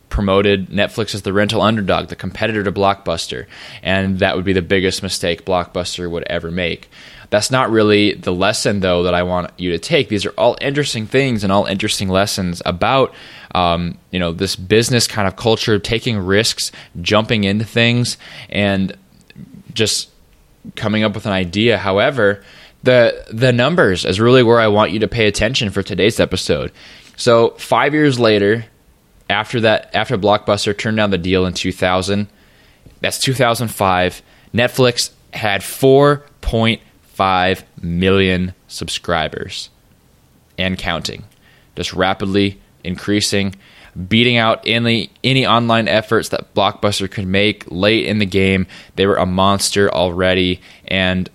promoted 0.09 0.69
Netflix 0.69 1.15
as 1.15 1.23
the 1.23 1.33
rental 1.33 1.63
underdog, 1.63 2.09
the 2.09 2.17
competitor 2.17 2.63
to 2.63 2.71
Blockbuster, 2.71 3.47
and 3.83 4.19
that 4.19 4.37
would 4.37 4.45
be 4.45 4.53
the 4.53 4.63
biggest 4.63 5.03
mistake 5.03 5.45
Blockbuster 5.45 6.11
would 6.11 6.25
ever 6.25 6.51
make. 6.51 6.91
That's 7.31 7.51
not 7.51 7.71
really 7.71 8.13
the 8.13 8.31
lesson, 8.31 8.81
though, 8.81 9.05
that 9.05 9.15
I 9.15 9.23
want 9.23 9.53
you 9.57 9.71
to 9.71 9.79
take. 9.79 10.11
These 10.11 10.27
are 10.27 10.35
all 10.37 10.59
interesting 10.61 11.07
things 11.07 11.43
and 11.43 11.51
all 11.51 11.65
interesting 11.65 12.11
lessons 12.11 12.61
about, 12.67 13.15
um, 13.55 13.97
you 14.11 14.19
know, 14.19 14.33
this 14.33 14.55
business 14.55 15.07
kind 15.07 15.27
of 15.27 15.35
culture, 15.35 15.79
taking 15.79 16.19
risks, 16.19 16.73
jumping 17.01 17.45
into 17.45 17.65
things, 17.65 18.19
and 18.51 18.95
just 19.73 20.11
coming 20.77 21.05
up 21.05 21.15
with 21.15 21.25
an 21.25 21.33
idea. 21.33 21.79
However, 21.79 22.45
the 22.83 23.25
the 23.31 23.53
numbers 23.53 24.05
is 24.05 24.21
really 24.21 24.43
where 24.43 24.61
I 24.61 24.69
want 24.69 24.93
you 24.93 25.01
to 25.01 25.09
pay 25.09 25.27
attention 25.27 25.71
for 25.71 25.83
today's 25.83 26.21
episode. 26.21 26.73
So 27.17 27.51
five 27.51 27.95
years 27.95 28.19
later, 28.19 28.65
after 29.31 29.61
that, 29.61 29.91
after 29.95 30.19
Blockbuster 30.19 30.77
turned 30.77 30.97
down 30.97 31.11
the 31.11 31.19
deal 31.19 31.47
in 31.47 31.55
2000, 31.55 32.27
that's 33.01 33.19
2005. 33.19 34.23
Netflix 34.55 35.11
had 35.33 35.63
4.5 35.63 37.63
million 37.81 38.55
subscribers 38.69 39.71
and 40.59 40.79
counting, 40.79 41.25
just 41.77 41.93
rapidly 41.93 42.61
increasing, 42.85 43.55
beating 44.09 44.37
out 44.37 44.63
any 44.67 45.11
any 45.23 45.47
online 45.47 45.89
efforts 45.89 46.31
that 46.31 46.55
Blockbuster 46.55 47.11
could 47.11 47.27
make 47.27 47.65
late 47.71 48.07
in 48.07 48.19
the 48.19 48.27
game. 48.27 48.67
They 48.97 49.07
were 49.07 49.17
a 49.17 49.27
monster 49.27 49.93
already, 49.93 50.61
and 50.87 51.29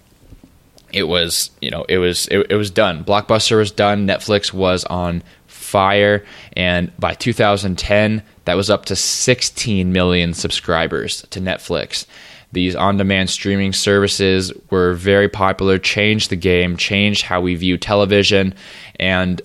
it 0.94 1.04
was 1.04 1.52
you 1.62 1.70
know 1.70 1.86
it 1.90 1.98
was 1.98 2.28
it, 2.28 2.48
it 2.50 2.56
was 2.56 2.72
done. 2.72 3.04
Blockbuster 3.04 3.58
was 3.58 3.72
done. 3.72 4.08
Netflix 4.08 4.54
was 4.54 4.84
on 4.86 5.24
fire, 5.48 6.26
and 6.56 6.92
by 6.98 7.14
2010, 7.14 8.24
that 8.46 8.56
was 8.56 8.70
up 8.70 8.86
to 8.86 8.96
16 8.96 9.92
million 9.92 10.34
subscribers 10.34 11.24
to 11.30 11.42
Netflix. 11.42 12.06
These 12.54 12.76
on-demand 12.76 13.30
streaming 13.30 13.74
services 13.74 14.54
were 14.70 14.94
very 14.94 15.28
popular, 15.28 15.78
changed 15.78 16.30
the 16.30 16.38
game, 16.38 16.78
changed 16.78 17.24
how 17.24 17.42
we 17.42 17.56
view 17.56 17.78
television, 17.78 18.54
and 18.98 19.42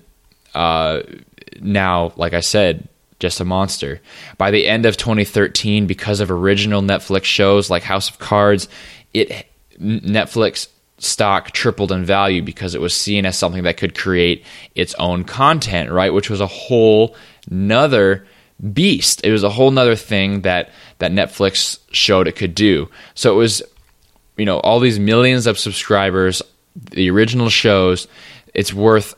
uh, 0.54 1.02
now, 1.60 2.12
like 2.16 2.32
I 2.32 2.40
said, 2.40 2.88
just 3.18 3.40
a 3.40 3.44
monster. 3.44 4.00
By 4.38 4.50
the 4.50 4.66
end 4.66 4.86
of 4.86 4.96
2013, 4.96 5.86
because 5.86 6.20
of 6.20 6.30
original 6.30 6.82
Netflix 6.82 7.24
shows 7.24 7.70
like 7.70 7.82
House 7.82 8.08
of 8.08 8.18
Cards, 8.18 8.68
it 9.12 9.46
Netflix 9.80 10.68
stock 11.02 11.50
tripled 11.50 11.90
in 11.90 12.04
value 12.04 12.42
because 12.42 12.74
it 12.74 12.80
was 12.80 12.94
seen 12.94 13.26
as 13.26 13.36
something 13.36 13.64
that 13.64 13.76
could 13.76 13.98
create 13.98 14.44
its 14.74 14.94
own 14.94 15.24
content, 15.24 15.90
right? 15.90 16.12
Which 16.12 16.30
was 16.30 16.40
a 16.40 16.46
whole 16.46 17.16
nother 17.50 18.26
beast. 18.72 19.24
It 19.24 19.32
was 19.32 19.42
a 19.42 19.50
whole 19.50 19.72
nother 19.72 19.96
thing 19.96 20.42
that 20.42 20.70
that 20.98 21.10
Netflix 21.10 21.80
showed 21.90 22.28
it 22.28 22.36
could 22.36 22.54
do. 22.54 22.88
So 23.14 23.32
it 23.32 23.36
was, 23.36 23.62
you 24.36 24.44
know, 24.44 24.60
all 24.60 24.78
these 24.78 25.00
millions 25.00 25.48
of 25.48 25.58
subscribers, 25.58 26.40
the 26.76 27.10
original 27.10 27.48
shows, 27.48 28.06
it's 28.54 28.72
worth 28.72 29.14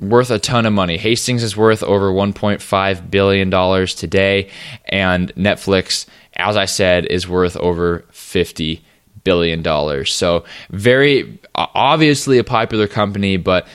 worth 0.00 0.30
a 0.30 0.38
ton 0.38 0.64
of 0.64 0.72
money. 0.72 0.96
Hastings 0.96 1.42
is 1.42 1.56
worth 1.56 1.82
over 1.82 2.10
1.5 2.10 3.10
billion 3.10 3.50
dollars 3.50 3.94
today 3.94 4.48
and 4.86 5.34
Netflix 5.34 6.06
as 6.36 6.56
I 6.56 6.64
said 6.64 7.04
is 7.06 7.28
worth 7.28 7.56
over 7.56 8.04
50 8.12 8.82
billion 9.28 9.60
dollars. 9.60 10.10
So 10.14 10.44
very 10.70 11.38
obviously 11.54 12.38
a 12.38 12.44
popular 12.44 12.88
company, 12.88 13.36
but 13.36 13.66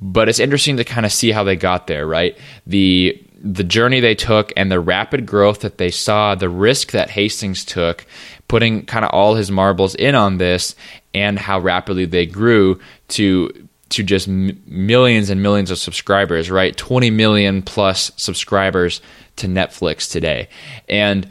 but 0.00 0.28
it's 0.28 0.38
interesting 0.38 0.76
to 0.76 0.84
kind 0.84 1.04
of 1.04 1.10
see 1.12 1.32
how 1.32 1.42
they 1.42 1.56
got 1.56 1.88
there, 1.88 2.06
right? 2.06 2.38
The 2.64 3.20
the 3.42 3.64
journey 3.64 3.98
they 3.98 4.14
took 4.14 4.52
and 4.56 4.70
the 4.70 4.78
rapid 4.78 5.26
growth 5.26 5.60
that 5.60 5.78
they 5.78 5.90
saw, 5.90 6.36
the 6.36 6.48
risk 6.48 6.92
that 6.92 7.10
Hastings 7.10 7.64
took, 7.64 8.06
putting 8.46 8.86
kind 8.86 9.04
of 9.04 9.10
all 9.10 9.34
his 9.34 9.50
marbles 9.50 9.96
in 9.96 10.14
on 10.14 10.38
this, 10.38 10.76
and 11.12 11.40
how 11.40 11.58
rapidly 11.58 12.04
they 12.04 12.24
grew 12.26 12.78
to 13.08 13.50
to 13.88 14.04
just 14.04 14.28
m- 14.28 14.62
millions 14.66 15.28
and 15.28 15.42
millions 15.42 15.72
of 15.72 15.78
subscribers, 15.78 16.52
right? 16.52 16.76
20 16.76 17.10
million 17.10 17.62
plus 17.62 18.12
subscribers 18.16 19.00
to 19.36 19.48
Netflix 19.48 20.10
today. 20.10 20.48
And 20.88 21.28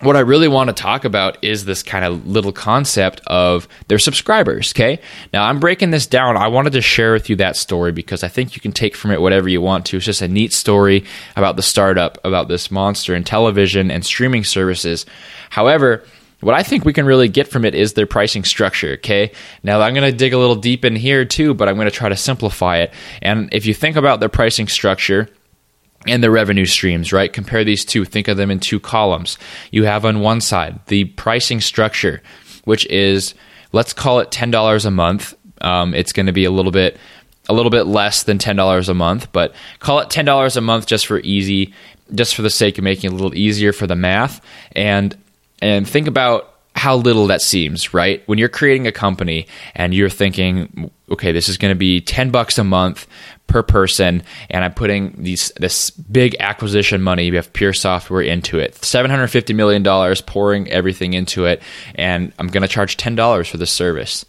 what 0.00 0.16
I 0.16 0.20
really 0.20 0.48
want 0.48 0.68
to 0.68 0.74
talk 0.74 1.04
about 1.04 1.42
is 1.44 1.64
this 1.64 1.82
kind 1.82 2.04
of 2.04 2.26
little 2.26 2.52
concept 2.52 3.20
of 3.26 3.68
their 3.88 3.98
subscribers. 3.98 4.72
Okay. 4.72 4.98
Now 5.32 5.44
I'm 5.44 5.60
breaking 5.60 5.90
this 5.90 6.06
down. 6.06 6.36
I 6.36 6.48
wanted 6.48 6.72
to 6.72 6.80
share 6.80 7.12
with 7.12 7.28
you 7.28 7.36
that 7.36 7.56
story 7.56 7.92
because 7.92 8.24
I 8.24 8.28
think 8.28 8.54
you 8.54 8.62
can 8.62 8.72
take 8.72 8.96
from 8.96 9.10
it 9.10 9.20
whatever 9.20 9.48
you 9.48 9.60
want 9.60 9.86
to. 9.86 9.98
It's 9.98 10.06
just 10.06 10.22
a 10.22 10.28
neat 10.28 10.52
story 10.52 11.04
about 11.36 11.56
the 11.56 11.62
startup, 11.62 12.18
about 12.24 12.48
this 12.48 12.70
monster 12.70 13.14
in 13.14 13.24
television 13.24 13.90
and 13.90 14.04
streaming 14.04 14.44
services. 14.44 15.04
However, 15.50 16.02
what 16.40 16.54
I 16.54 16.62
think 16.62 16.86
we 16.86 16.94
can 16.94 17.04
really 17.04 17.28
get 17.28 17.48
from 17.48 17.66
it 17.66 17.74
is 17.74 17.92
their 17.92 18.06
pricing 18.06 18.44
structure. 18.44 18.92
Okay. 18.92 19.32
Now 19.62 19.82
I'm 19.82 19.92
going 19.92 20.10
to 20.10 20.16
dig 20.16 20.32
a 20.32 20.38
little 20.38 20.56
deep 20.56 20.86
in 20.86 20.96
here 20.96 21.26
too, 21.26 21.52
but 21.52 21.68
I'm 21.68 21.74
going 21.74 21.90
to 21.90 21.90
try 21.90 22.08
to 22.08 22.16
simplify 22.16 22.78
it. 22.78 22.94
And 23.20 23.52
if 23.52 23.66
you 23.66 23.74
think 23.74 23.96
about 23.96 24.20
their 24.20 24.30
pricing 24.30 24.66
structure, 24.66 25.28
and 26.06 26.22
the 26.22 26.30
revenue 26.30 26.66
streams, 26.66 27.12
right? 27.12 27.32
Compare 27.32 27.64
these 27.64 27.84
two. 27.84 28.04
Think 28.04 28.28
of 28.28 28.36
them 28.36 28.50
in 28.50 28.60
two 28.60 28.80
columns. 28.80 29.38
You 29.70 29.84
have 29.84 30.04
on 30.04 30.20
one 30.20 30.40
side 30.40 30.80
the 30.86 31.04
pricing 31.04 31.60
structure, 31.60 32.22
which 32.64 32.86
is 32.86 33.34
let's 33.72 33.92
call 33.92 34.20
it 34.20 34.30
ten 34.30 34.50
dollars 34.50 34.84
a 34.84 34.90
month. 34.90 35.34
Um, 35.60 35.94
it's 35.94 36.12
going 36.12 36.26
to 36.26 36.32
be 36.32 36.44
a 36.44 36.50
little 36.50 36.72
bit 36.72 36.96
a 37.48 37.52
little 37.52 37.70
bit 37.70 37.84
less 37.84 38.22
than 38.22 38.38
ten 38.38 38.56
dollars 38.56 38.88
a 38.88 38.94
month, 38.94 39.30
but 39.32 39.54
call 39.78 40.00
it 40.00 40.10
ten 40.10 40.24
dollars 40.24 40.56
a 40.56 40.60
month 40.60 40.86
just 40.86 41.06
for 41.06 41.20
easy, 41.20 41.74
just 42.14 42.34
for 42.34 42.42
the 42.42 42.50
sake 42.50 42.78
of 42.78 42.84
making 42.84 43.10
it 43.10 43.12
a 43.12 43.16
little 43.16 43.34
easier 43.34 43.72
for 43.72 43.86
the 43.86 43.96
math. 43.96 44.40
And 44.72 45.16
and 45.60 45.86
think 45.88 46.06
about 46.06 46.54
how 46.74 46.96
little 46.96 47.26
that 47.26 47.42
seems, 47.42 47.92
right? 47.92 48.22
When 48.26 48.38
you're 48.38 48.48
creating 48.48 48.86
a 48.86 48.92
company 48.92 49.46
and 49.74 49.92
you're 49.92 50.08
thinking, 50.08 50.90
okay, 51.10 51.32
this 51.32 51.48
is 51.48 51.58
going 51.58 51.72
to 51.72 51.78
be 51.78 52.00
10 52.00 52.30
bucks 52.30 52.58
a 52.58 52.64
month 52.64 53.06
per 53.48 53.62
person 53.62 54.22
and 54.48 54.64
I'm 54.64 54.72
putting 54.72 55.22
these 55.22 55.50
this 55.56 55.90
big 55.90 56.36
acquisition 56.38 57.02
money, 57.02 57.30
we 57.30 57.36
have 57.36 57.52
pure 57.52 57.72
software 57.72 58.22
into 58.22 58.58
it. 58.58 58.76
750 58.76 59.52
million 59.52 59.82
dollars 59.82 60.20
pouring 60.20 60.70
everything 60.70 61.12
into 61.12 61.44
it 61.46 61.60
and 61.96 62.32
I'm 62.38 62.46
going 62.46 62.62
to 62.62 62.68
charge 62.68 62.96
$10 62.96 63.50
for 63.50 63.56
the 63.56 63.66
service. 63.66 64.24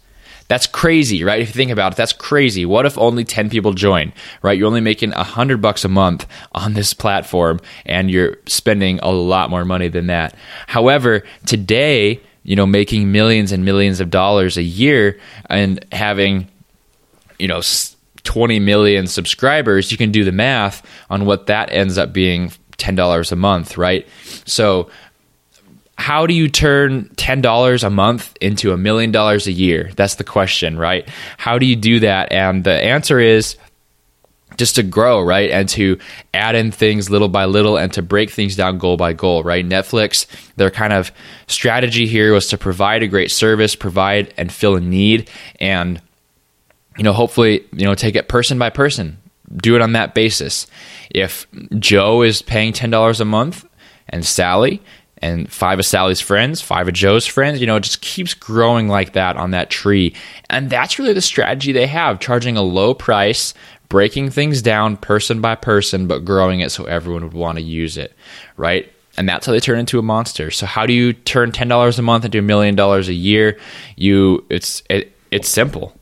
That's 0.48 0.66
crazy, 0.66 1.24
right? 1.24 1.40
If 1.40 1.48
you 1.48 1.54
think 1.54 1.70
about 1.70 1.92
it, 1.92 1.96
that's 1.96 2.12
crazy. 2.12 2.66
What 2.66 2.84
if 2.84 2.98
only 2.98 3.24
10 3.24 3.48
people 3.48 3.72
join, 3.72 4.12
right? 4.42 4.58
You're 4.58 4.66
only 4.66 4.82
making 4.82 5.12
100 5.12 5.62
bucks 5.62 5.84
a 5.84 5.88
month 5.88 6.26
on 6.52 6.74
this 6.74 6.92
platform 6.92 7.60
and 7.86 8.10
you're 8.10 8.36
spending 8.46 8.98
a 8.98 9.10
lot 9.10 9.48
more 9.48 9.64
money 9.64 9.88
than 9.88 10.08
that. 10.08 10.34
However, 10.66 11.22
today, 11.46 12.20
you 12.44 12.56
know, 12.56 12.66
making 12.66 13.12
millions 13.12 13.52
and 13.52 13.64
millions 13.64 14.00
of 14.00 14.10
dollars 14.10 14.56
a 14.56 14.62
year 14.62 15.18
and 15.46 15.84
having, 15.92 16.48
you 17.38 17.48
know, 17.48 17.60
20 18.24 18.58
million 18.60 19.06
subscribers, 19.06 19.90
you 19.90 19.98
can 19.98 20.12
do 20.12 20.24
the 20.24 20.32
math 20.32 20.86
on 21.10 21.24
what 21.24 21.46
that 21.46 21.72
ends 21.72 21.98
up 21.98 22.12
being 22.12 22.52
$10 22.78 23.32
a 23.32 23.36
month, 23.36 23.76
right? 23.76 24.06
So, 24.44 24.90
how 25.98 26.26
do 26.26 26.34
you 26.34 26.48
turn 26.48 27.04
$10 27.16 27.84
a 27.84 27.90
month 27.90 28.34
into 28.40 28.72
a 28.72 28.76
million 28.76 29.12
dollars 29.12 29.46
a 29.46 29.52
year? 29.52 29.90
That's 29.94 30.16
the 30.16 30.24
question, 30.24 30.76
right? 30.76 31.08
How 31.36 31.58
do 31.58 31.66
you 31.66 31.76
do 31.76 32.00
that? 32.00 32.32
And 32.32 32.64
the 32.64 32.72
answer 32.72 33.20
is 33.20 33.56
just 34.56 34.76
to 34.76 34.82
grow, 34.82 35.20
right? 35.20 35.50
And 35.50 35.68
to 35.70 35.98
add 36.34 36.54
in 36.54 36.70
things 36.70 37.10
little 37.10 37.28
by 37.28 37.44
little 37.44 37.76
and 37.76 37.92
to 37.94 38.02
break 38.02 38.30
things 38.30 38.56
down 38.56 38.78
goal 38.78 38.96
by 38.96 39.12
goal, 39.12 39.42
right? 39.42 39.66
Netflix, 39.66 40.26
their 40.56 40.70
kind 40.70 40.92
of 40.92 41.12
strategy 41.46 42.06
here 42.06 42.32
was 42.32 42.48
to 42.48 42.58
provide 42.58 43.02
a 43.02 43.08
great 43.08 43.30
service, 43.30 43.74
provide 43.74 44.32
and 44.36 44.52
fill 44.52 44.76
a 44.76 44.80
need, 44.80 45.30
and, 45.60 46.00
you 46.96 47.04
know, 47.04 47.12
hopefully, 47.12 47.64
you 47.72 47.84
know, 47.84 47.94
take 47.94 48.16
it 48.16 48.28
person 48.28 48.58
by 48.58 48.70
person, 48.70 49.18
do 49.56 49.74
it 49.76 49.82
on 49.82 49.92
that 49.92 50.14
basis. 50.14 50.66
If 51.10 51.46
Joe 51.78 52.22
is 52.22 52.42
paying 52.42 52.72
$10 52.72 53.20
a 53.20 53.24
month 53.24 53.66
and 54.08 54.24
Sally, 54.24 54.82
and 55.22 55.50
five 55.50 55.78
of 55.78 55.86
Sally's 55.86 56.20
friends, 56.20 56.60
five 56.60 56.88
of 56.88 56.94
Joe's 56.94 57.26
friends. 57.26 57.60
You 57.60 57.66
know, 57.66 57.76
it 57.76 57.84
just 57.84 58.00
keeps 58.02 58.34
growing 58.34 58.88
like 58.88 59.12
that 59.12 59.36
on 59.36 59.52
that 59.52 59.70
tree. 59.70 60.14
And 60.50 60.68
that's 60.68 60.98
really 60.98 61.12
the 61.12 61.20
strategy 61.20 61.72
they 61.72 61.86
have 61.86 62.20
charging 62.20 62.56
a 62.56 62.62
low 62.62 62.92
price 62.92 63.54
breaking 63.88 64.30
things 64.30 64.62
down 64.62 64.96
person 64.96 65.42
by 65.42 65.54
person, 65.54 66.06
but 66.06 66.24
growing 66.24 66.60
it 66.60 66.72
so 66.72 66.84
everyone 66.84 67.22
would 67.22 67.34
want 67.34 67.58
to 67.58 67.62
use 67.62 67.98
it, 67.98 68.14
right? 68.56 68.90
And 69.18 69.28
that's 69.28 69.44
how 69.44 69.52
they 69.52 69.60
turn 69.60 69.78
into 69.78 69.98
a 69.98 70.02
monster. 70.02 70.50
So 70.50 70.64
how 70.64 70.86
do 70.86 70.94
you 70.94 71.12
turn 71.12 71.52
ten 71.52 71.68
dollars 71.68 71.98
a 71.98 72.02
month 72.02 72.24
into 72.24 72.38
a 72.38 72.42
million 72.42 72.74
dollars 72.74 73.08
a 73.08 73.12
year? 73.12 73.58
You 73.96 74.46
it's 74.48 74.82
it, 74.88 75.14
it's 75.30 75.48
simple. 75.48 75.94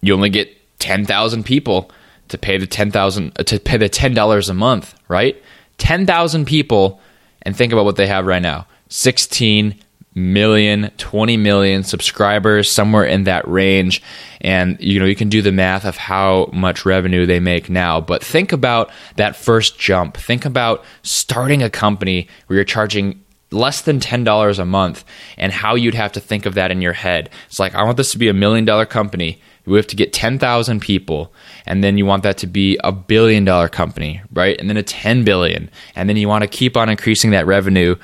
You 0.00 0.14
only 0.14 0.30
get 0.30 0.48
ten 0.78 1.04
thousand 1.04 1.44
people 1.44 1.90
to 2.28 2.38
pay 2.38 2.56
the 2.56 2.66
ten 2.66 2.90
thousand 2.90 3.34
to 3.34 3.60
pay 3.60 3.76
the 3.76 3.90
ten 3.90 4.14
dollars 4.14 4.48
a 4.48 4.54
month, 4.54 4.94
right? 5.08 5.36
Ten 5.76 6.06
thousand 6.06 6.46
people, 6.46 6.98
and 7.42 7.56
think 7.56 7.72
about 7.72 7.84
what 7.84 7.96
they 7.96 8.06
have 8.06 8.26
right 8.26 8.42
now: 8.42 8.66
sixteen 8.88 9.76
million, 10.14 10.90
20 10.98 11.36
million 11.36 11.82
subscribers, 11.84 12.70
somewhere 12.70 13.04
in 13.04 13.24
that 13.24 13.46
range. 13.48 14.02
And 14.40 14.78
you 14.80 15.00
know, 15.00 15.06
you 15.06 15.16
can 15.16 15.28
do 15.28 15.42
the 15.42 15.52
math 15.52 15.84
of 15.84 15.96
how 15.96 16.50
much 16.52 16.84
revenue 16.84 17.26
they 17.26 17.40
make 17.40 17.70
now. 17.70 18.00
But 18.00 18.22
think 18.22 18.52
about 18.52 18.90
that 19.16 19.36
first 19.36 19.78
jump. 19.78 20.16
Think 20.16 20.44
about 20.44 20.84
starting 21.02 21.62
a 21.62 21.70
company 21.70 22.28
where 22.46 22.56
you're 22.56 22.64
charging 22.64 23.22
less 23.50 23.82
than 23.82 24.00
$10 24.00 24.58
a 24.58 24.64
month 24.64 25.04
and 25.36 25.52
how 25.52 25.74
you'd 25.74 25.94
have 25.94 26.12
to 26.12 26.20
think 26.20 26.46
of 26.46 26.54
that 26.54 26.70
in 26.70 26.80
your 26.80 26.94
head. 26.94 27.28
It's 27.46 27.58
like, 27.58 27.74
I 27.74 27.84
want 27.84 27.96
this 27.96 28.12
to 28.12 28.18
be 28.18 28.28
a 28.28 28.34
million 28.34 28.64
dollar 28.64 28.86
company. 28.86 29.40
We 29.64 29.76
have 29.76 29.86
to 29.88 29.96
get 29.96 30.12
10,000 30.12 30.80
people 30.80 31.32
and 31.66 31.84
then 31.84 31.96
you 31.96 32.04
want 32.04 32.24
that 32.24 32.38
to 32.38 32.46
be 32.46 32.78
a 32.82 32.92
billion 32.92 33.44
dollar 33.44 33.68
company, 33.68 34.20
right? 34.32 34.58
And 34.58 34.68
then 34.68 34.76
a 34.76 34.82
10 34.82 35.24
billion. 35.24 35.70
And 35.94 36.08
then 36.08 36.16
you 36.16 36.28
want 36.28 36.42
to 36.42 36.48
keep 36.48 36.76
on 36.76 36.88
increasing 36.88 37.30
that 37.30 37.46
revenue, 37.46 37.96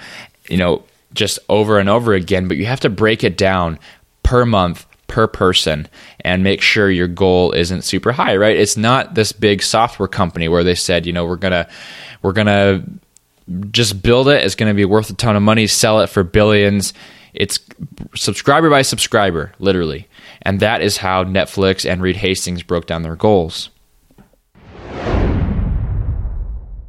you 0.49 0.57
know, 0.57 0.85
just 1.15 1.39
over 1.49 1.79
and 1.79 1.89
over 1.89 2.15
again, 2.15 2.49
but 2.49 2.57
you 2.57 2.67
have 2.67 2.81
to 2.81 2.91
break 2.91 3.25
it 3.25 3.37
down 3.37 3.79
per 4.23 4.45
month, 4.45 4.87
per 5.07 5.27
person, 5.27 5.89
and 6.21 6.45
make 6.45 6.61
sure 6.61 6.91
your 6.91 7.09
goal 7.09 7.53
isn't 7.53 7.83
super 7.83 8.13
high, 8.13 8.37
right? 8.37 8.57
It's 8.57 8.77
not 8.77 9.15
this 9.15 9.33
big 9.33 9.63
software 9.63 10.09
company 10.09 10.49
where 10.49 10.63
they 10.63 10.75
said, 10.75 11.07
you 11.07 11.13
know, 11.13 11.25
we're 11.25 11.37
gonna 11.37 11.69
we're 12.23 12.33
gonna 12.33 12.85
just 13.71 14.03
build 14.03 14.29
it, 14.29 14.45
it's 14.45 14.55
gonna 14.55 14.75
be 14.75 14.85
worth 14.85 15.11
a 15.11 15.15
ton 15.15 15.35
of 15.35 15.43
money, 15.43 15.67
sell 15.67 16.01
it 16.01 16.09
for 16.09 16.23
billions. 16.23 16.93
It's 17.35 17.61
subscriber 18.15 18.71
by 18.71 18.83
subscriber, 18.83 19.53
literally. 19.59 20.09
And 20.43 20.61
that 20.61 20.81
is 20.83 20.99
how 20.99 21.25
Netflix 21.25 21.89
and 21.89 22.03
Reed 22.03 22.17
Hastings 22.17 22.63
broke 22.63 22.87
down 22.87 23.03
their 23.03 23.17
goals. 23.17 23.71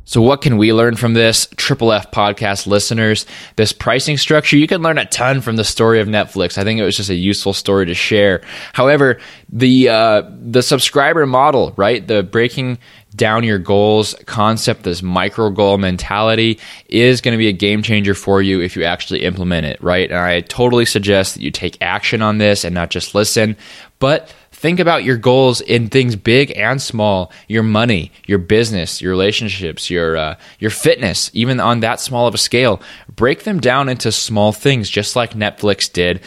So, 0.10 0.24
what 0.24 0.42
can 0.42 0.58
we 0.58 0.74
learn 0.74 0.96
from 0.96 1.14
this? 1.14 1.48
Triple 1.56 1.94
F 1.94 2.10
podcast 2.10 2.66
listeners, 2.66 3.28
this 3.58 3.72
pricing 3.72 4.18
structure, 4.18 4.58
you 4.58 4.66
can 4.66 4.82
learn 4.82 4.98
a 4.98 5.06
ton 5.06 5.40
from 5.40 5.56
the 5.56 5.64
story 5.64 6.00
of 6.00 6.08
Netflix. 6.08 6.58
I 6.58 6.64
think 6.64 6.80
it 6.80 6.84
was 6.84 6.98
just 6.98 7.12
a 7.12 7.16
useful 7.16 7.54
story 7.54 7.86
to 7.86 7.94
share. 7.94 8.42
However, 8.74 9.20
the 9.50 9.90
uh, 9.90 10.24
the 10.28 10.64
subscriber 10.64 11.28
model, 11.28 11.76
right? 11.78 12.08
The 12.08 12.24
breaking 12.24 12.80
down 13.16 13.44
your 13.44 13.60
goals 13.60 14.16
concept, 14.26 14.84
this 14.84 15.02
micro 15.02 15.50
goal 15.50 15.78
mentality, 15.78 16.60
is 16.88 17.22
going 17.22 17.34
to 17.34 17.38
be 17.38 17.48
a 17.48 17.54
game 17.54 17.82
changer 17.82 18.14
for 18.14 18.42
you 18.42 18.62
if 18.62 18.76
you 18.76 18.84
actually 18.84 19.24
implement 19.24 19.66
it, 19.66 19.82
right? 19.82 20.10
And 20.10 20.20
I 20.20 20.42
totally 20.42 20.86
suggest 20.86 21.36
that 21.36 21.42
you 21.42 21.52
take 21.52 21.78
action 21.82 22.22
on 22.22 22.38
this 22.38 22.64
and 22.64 22.74
not 22.76 22.90
just 22.90 23.16
listen. 23.16 23.58
But 24.00 24.34
Think 24.60 24.82
about 24.82 25.06
your 25.06 25.16
goals 25.16 25.62
in 25.62 25.88
things 25.88 26.18
big 26.18 26.52
and 26.58 26.82
small. 26.82 27.32
Your 27.48 27.64
money, 27.64 28.12
your 28.26 28.40
business, 28.40 29.02
your 29.02 29.10
relationships, 29.10 29.90
your 29.90 30.18
uh, 30.18 30.36
your 30.60 30.70
fitness, 30.70 31.32
even 31.34 31.62
on 31.62 31.80
that 31.80 32.02
small 32.02 32.28
of 32.28 32.34
a 32.34 32.38
scale. 32.38 32.82
Break 33.16 33.44
them 33.44 33.62
down 33.62 33.88
into 33.88 34.12
small 34.12 34.52
things, 34.52 34.90
just 34.90 35.16
like 35.16 35.32
Netflix 35.32 35.90
did, 35.90 36.20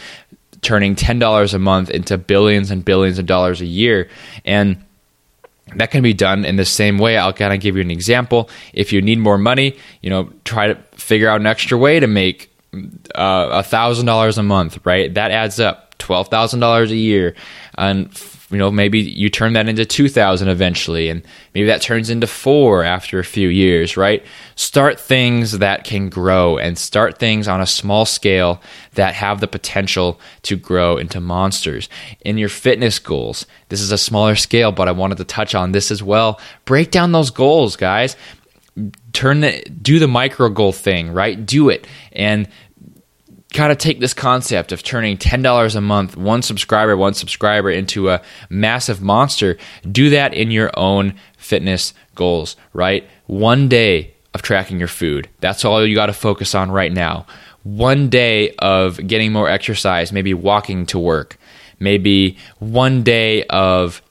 turning 0.63 0.95
ten 0.95 1.19
dollars 1.19 1.53
a 1.53 1.59
month 1.59 1.91
into 1.91 2.17
billions 2.17 2.71
and 2.71 2.83
billions 2.83 3.19
of 3.19 3.27
dollars 3.27 3.61
a 3.61 3.67
year. 3.67 4.09
And 4.43 4.83
that 5.77 5.91
can 5.91 6.03
be 6.03 6.13
done 6.13 6.45
in 6.45 6.55
the 6.55 6.65
same 6.65 6.97
way. 6.97 7.17
I'll 7.17 7.33
kind 7.33 7.53
of 7.53 7.59
give 7.59 7.75
you 7.75 7.81
an 7.81 7.91
example. 7.91 8.49
If 8.73 8.93
you 8.93 9.01
need 9.01 9.19
more 9.19 9.37
money, 9.37 9.77
you 10.01 10.09
know, 10.09 10.29
try 10.45 10.67
to 10.67 10.75
figure 10.95 11.29
out 11.29 11.39
an 11.39 11.47
extra 11.47 11.77
way 11.77 11.99
to 11.99 12.07
make 12.07 12.51
uh, 13.15 13.49
a 13.51 13.63
thousand 13.63 14.05
dollars 14.05 14.37
a 14.37 14.43
month. 14.43 14.79
Right, 14.85 15.13
that 15.13 15.31
adds 15.31 15.59
up 15.59 15.97
twelve 15.97 16.27
thousand 16.29 16.59
dollars 16.59 16.91
a 16.91 16.95
year, 16.95 17.35
and 17.77 18.09
you 18.49 18.57
know 18.57 18.71
maybe 18.71 18.99
you 18.99 19.29
turn 19.29 19.53
that 19.53 19.67
into 19.67 19.85
two 19.85 20.09
thousand 20.09 20.49
eventually, 20.49 21.09
and 21.09 21.23
maybe 21.53 21.67
that 21.67 21.81
turns 21.81 22.09
into 22.09 22.27
four 22.27 22.83
after 22.83 23.19
a 23.19 23.23
few 23.23 23.49
years. 23.49 23.97
Right? 23.97 24.25
Start 24.55 24.99
things 24.99 25.59
that 25.59 25.83
can 25.83 26.09
grow, 26.09 26.57
and 26.57 26.77
start 26.77 27.17
things 27.17 27.47
on 27.47 27.61
a 27.61 27.65
small 27.65 28.05
scale 28.05 28.61
that 28.93 29.15
have 29.15 29.39
the 29.39 29.47
potential 29.47 30.19
to 30.43 30.55
grow 30.55 30.97
into 30.97 31.19
monsters. 31.19 31.89
In 32.21 32.37
your 32.37 32.49
fitness 32.49 32.99
goals, 32.99 33.45
this 33.69 33.81
is 33.81 33.91
a 33.91 33.97
smaller 33.97 34.35
scale, 34.35 34.71
but 34.71 34.87
I 34.87 34.91
wanted 34.91 35.17
to 35.17 35.25
touch 35.25 35.55
on 35.55 35.71
this 35.71 35.91
as 35.91 36.03
well. 36.03 36.39
Break 36.65 36.91
down 36.91 37.11
those 37.11 37.31
goals, 37.31 37.75
guys 37.75 38.15
turn 39.13 39.41
the 39.41 39.61
do 39.69 39.99
the 39.99 40.07
micro 40.07 40.49
goal 40.49 40.71
thing 40.71 41.11
right 41.11 41.45
do 41.45 41.69
it 41.69 41.85
and 42.11 42.47
got 43.53 43.67
to 43.67 43.75
take 43.75 43.99
this 43.99 44.13
concept 44.13 44.71
of 44.71 44.83
turning 44.83 45.17
$10 45.17 45.75
a 45.75 45.81
month, 45.81 46.17
one 46.17 46.41
subscriber, 46.41 46.97
one 46.97 47.13
subscriber 47.13 47.69
into 47.71 48.09
a 48.09 48.21
massive 48.49 49.01
monster. 49.01 49.57
Do 49.89 50.09
that 50.09 50.33
in 50.33 50.51
your 50.51 50.71
own 50.75 51.13
fitness 51.37 51.93
goals, 52.15 52.55
right? 52.73 53.07
One 53.27 53.69
day 53.69 54.13
of 54.33 54.41
tracking 54.41 54.79
your 54.79 54.87
food. 54.87 55.29
That's 55.39 55.63
all 55.63 55.85
you 55.85 55.95
got 55.95 56.07
to 56.07 56.13
focus 56.13 56.55
on 56.55 56.71
right 56.71 56.91
now. 56.91 57.25
One 57.63 58.09
day 58.09 58.55
of 58.59 58.97
getting 59.07 59.31
more 59.31 59.47
exercise, 59.47 60.11
maybe 60.11 60.33
walking 60.33 60.85
to 60.87 60.99
work. 60.99 61.37
Maybe 61.79 62.37
one 62.59 63.03
day 63.03 63.43
of 63.45 64.01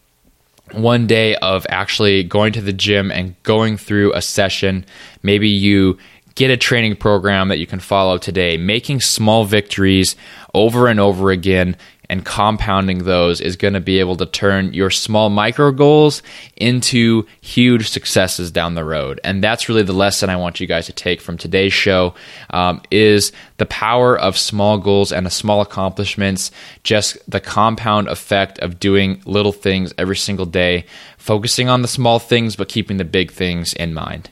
one 0.72 1.07
day 1.07 1.35
of 1.37 1.66
actually 1.68 2.22
going 2.22 2.55
to 2.55 2.62
the 2.62 2.72
gym 2.72 3.11
and 3.11 3.40
going 3.42 3.76
through 3.76 4.14
a 4.14 4.22
session. 4.22 4.87
Maybe 5.22 5.48
you 5.48 5.98
get 6.35 6.51
a 6.51 6.57
training 6.57 6.97
program 6.97 7.49
that 7.49 7.59
you 7.59 7.66
can 7.66 7.81
follow 7.81 8.18
today, 8.18 8.57
making 8.57 9.01
small 9.01 9.45
victories 9.45 10.16
over 10.55 10.88
and 10.88 11.01
over 11.01 11.31
again 11.31 11.77
and 12.12 12.27
compounding 12.27 13.05
those 13.05 13.40
is 13.40 13.57
going 13.57 13.73
to 13.73 13.81
be 13.81 13.99
able 13.99 14.16
to 14.16 14.27
turn 14.27 14.75
your 14.75 14.90
small 14.90 15.31
micro 15.31 15.73
goals 15.73 16.23
into 16.57 17.27
huge 17.40 17.88
successes 17.88 18.51
down 18.51 18.75
the 18.75 18.85
road. 18.85 19.18
And 19.25 19.42
that's 19.42 19.66
really 19.66 19.83
the 19.83 19.95
lesson 19.95 20.29
I 20.29 20.37
want 20.37 20.61
you 20.61 20.66
guys 20.66 20.85
to 20.87 20.92
take 20.92 21.23
from 21.23 21.38
today's 21.38 21.73
show 21.73 22.14
um, 22.51 22.83
is 22.90 23.33
the 23.57 23.64
power 23.64 24.18
of 24.18 24.37
small 24.37 24.77
goals 24.77 25.11
and 25.11 25.25
the 25.25 25.31
small 25.31 25.62
accomplishments, 25.62 26.51
just 26.83 27.18
the 27.31 27.40
compound 27.40 28.09
effect 28.09 28.59
of 28.59 28.79
doing 28.79 29.23
little 29.25 29.53
things 29.53 29.95
every 29.97 30.16
single 30.16 30.45
day, 30.45 30.85
focusing 31.16 31.71
on 31.71 31.81
the 31.81 31.88
small 31.88 32.18
things, 32.18 32.57
but 32.57 32.68
keeping 32.68 32.99
the 32.99 33.07
big 33.07 33.31
things 33.31 33.73
in 33.73 33.95
mind. 33.95 34.29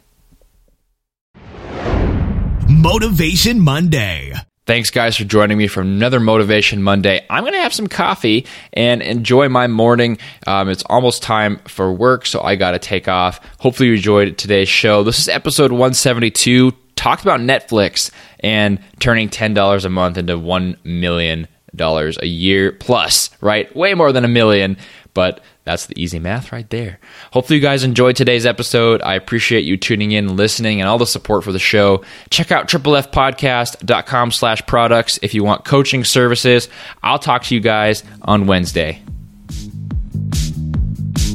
Motivation 2.80 3.60
Monday. 3.60 4.32
Thanks, 4.64 4.88
guys, 4.88 5.14
for 5.14 5.24
joining 5.24 5.58
me 5.58 5.66
for 5.66 5.82
another 5.82 6.18
Motivation 6.18 6.82
Monday. 6.82 7.26
I'm 7.28 7.44
going 7.44 7.52
to 7.52 7.60
have 7.60 7.74
some 7.74 7.88
coffee 7.88 8.46
and 8.72 9.02
enjoy 9.02 9.50
my 9.50 9.66
morning. 9.66 10.16
Um, 10.46 10.70
it's 10.70 10.82
almost 10.84 11.22
time 11.22 11.58
for 11.68 11.92
work, 11.92 12.24
so 12.24 12.40
I 12.40 12.56
got 12.56 12.70
to 12.70 12.78
take 12.78 13.06
off. 13.06 13.38
Hopefully, 13.58 13.90
you 13.90 13.96
enjoyed 13.96 14.38
today's 14.38 14.70
show. 14.70 15.02
This 15.02 15.18
is 15.18 15.28
episode 15.28 15.72
172. 15.72 16.72
Talked 16.96 17.20
about 17.20 17.40
Netflix 17.40 18.10
and 18.38 18.82
turning 18.98 19.28
$10 19.28 19.84
a 19.84 19.88
month 19.90 20.16
into 20.16 20.38
$1 20.38 20.82
million 20.82 21.48
a 21.74 22.26
year 22.26 22.72
plus, 22.72 23.30
right? 23.40 23.74
Way 23.74 23.94
more 23.94 24.12
than 24.12 24.24
a 24.24 24.28
million, 24.28 24.76
but 25.14 25.42
that's 25.64 25.86
the 25.86 26.00
easy 26.00 26.18
math 26.18 26.52
right 26.52 26.68
there. 26.70 26.98
Hopefully, 27.32 27.58
you 27.58 27.62
guys 27.62 27.84
enjoyed 27.84 28.16
today's 28.16 28.46
episode. 28.46 29.02
I 29.02 29.14
appreciate 29.14 29.64
you 29.64 29.76
tuning 29.76 30.12
in, 30.12 30.36
listening, 30.36 30.80
and 30.80 30.88
all 30.88 30.98
the 30.98 31.06
support 31.06 31.44
for 31.44 31.52
the 31.52 31.58
show. 31.58 32.04
Check 32.30 32.50
out 32.50 32.68
triplefpodcast.com 32.68 34.30
slash 34.32 34.66
products 34.66 35.18
if 35.22 35.34
you 35.34 35.44
want 35.44 35.64
coaching 35.64 36.04
services. 36.04 36.68
I'll 37.02 37.18
talk 37.18 37.44
to 37.44 37.54
you 37.54 37.60
guys 37.60 38.02
on 38.22 38.46
Wednesday. 38.46 39.02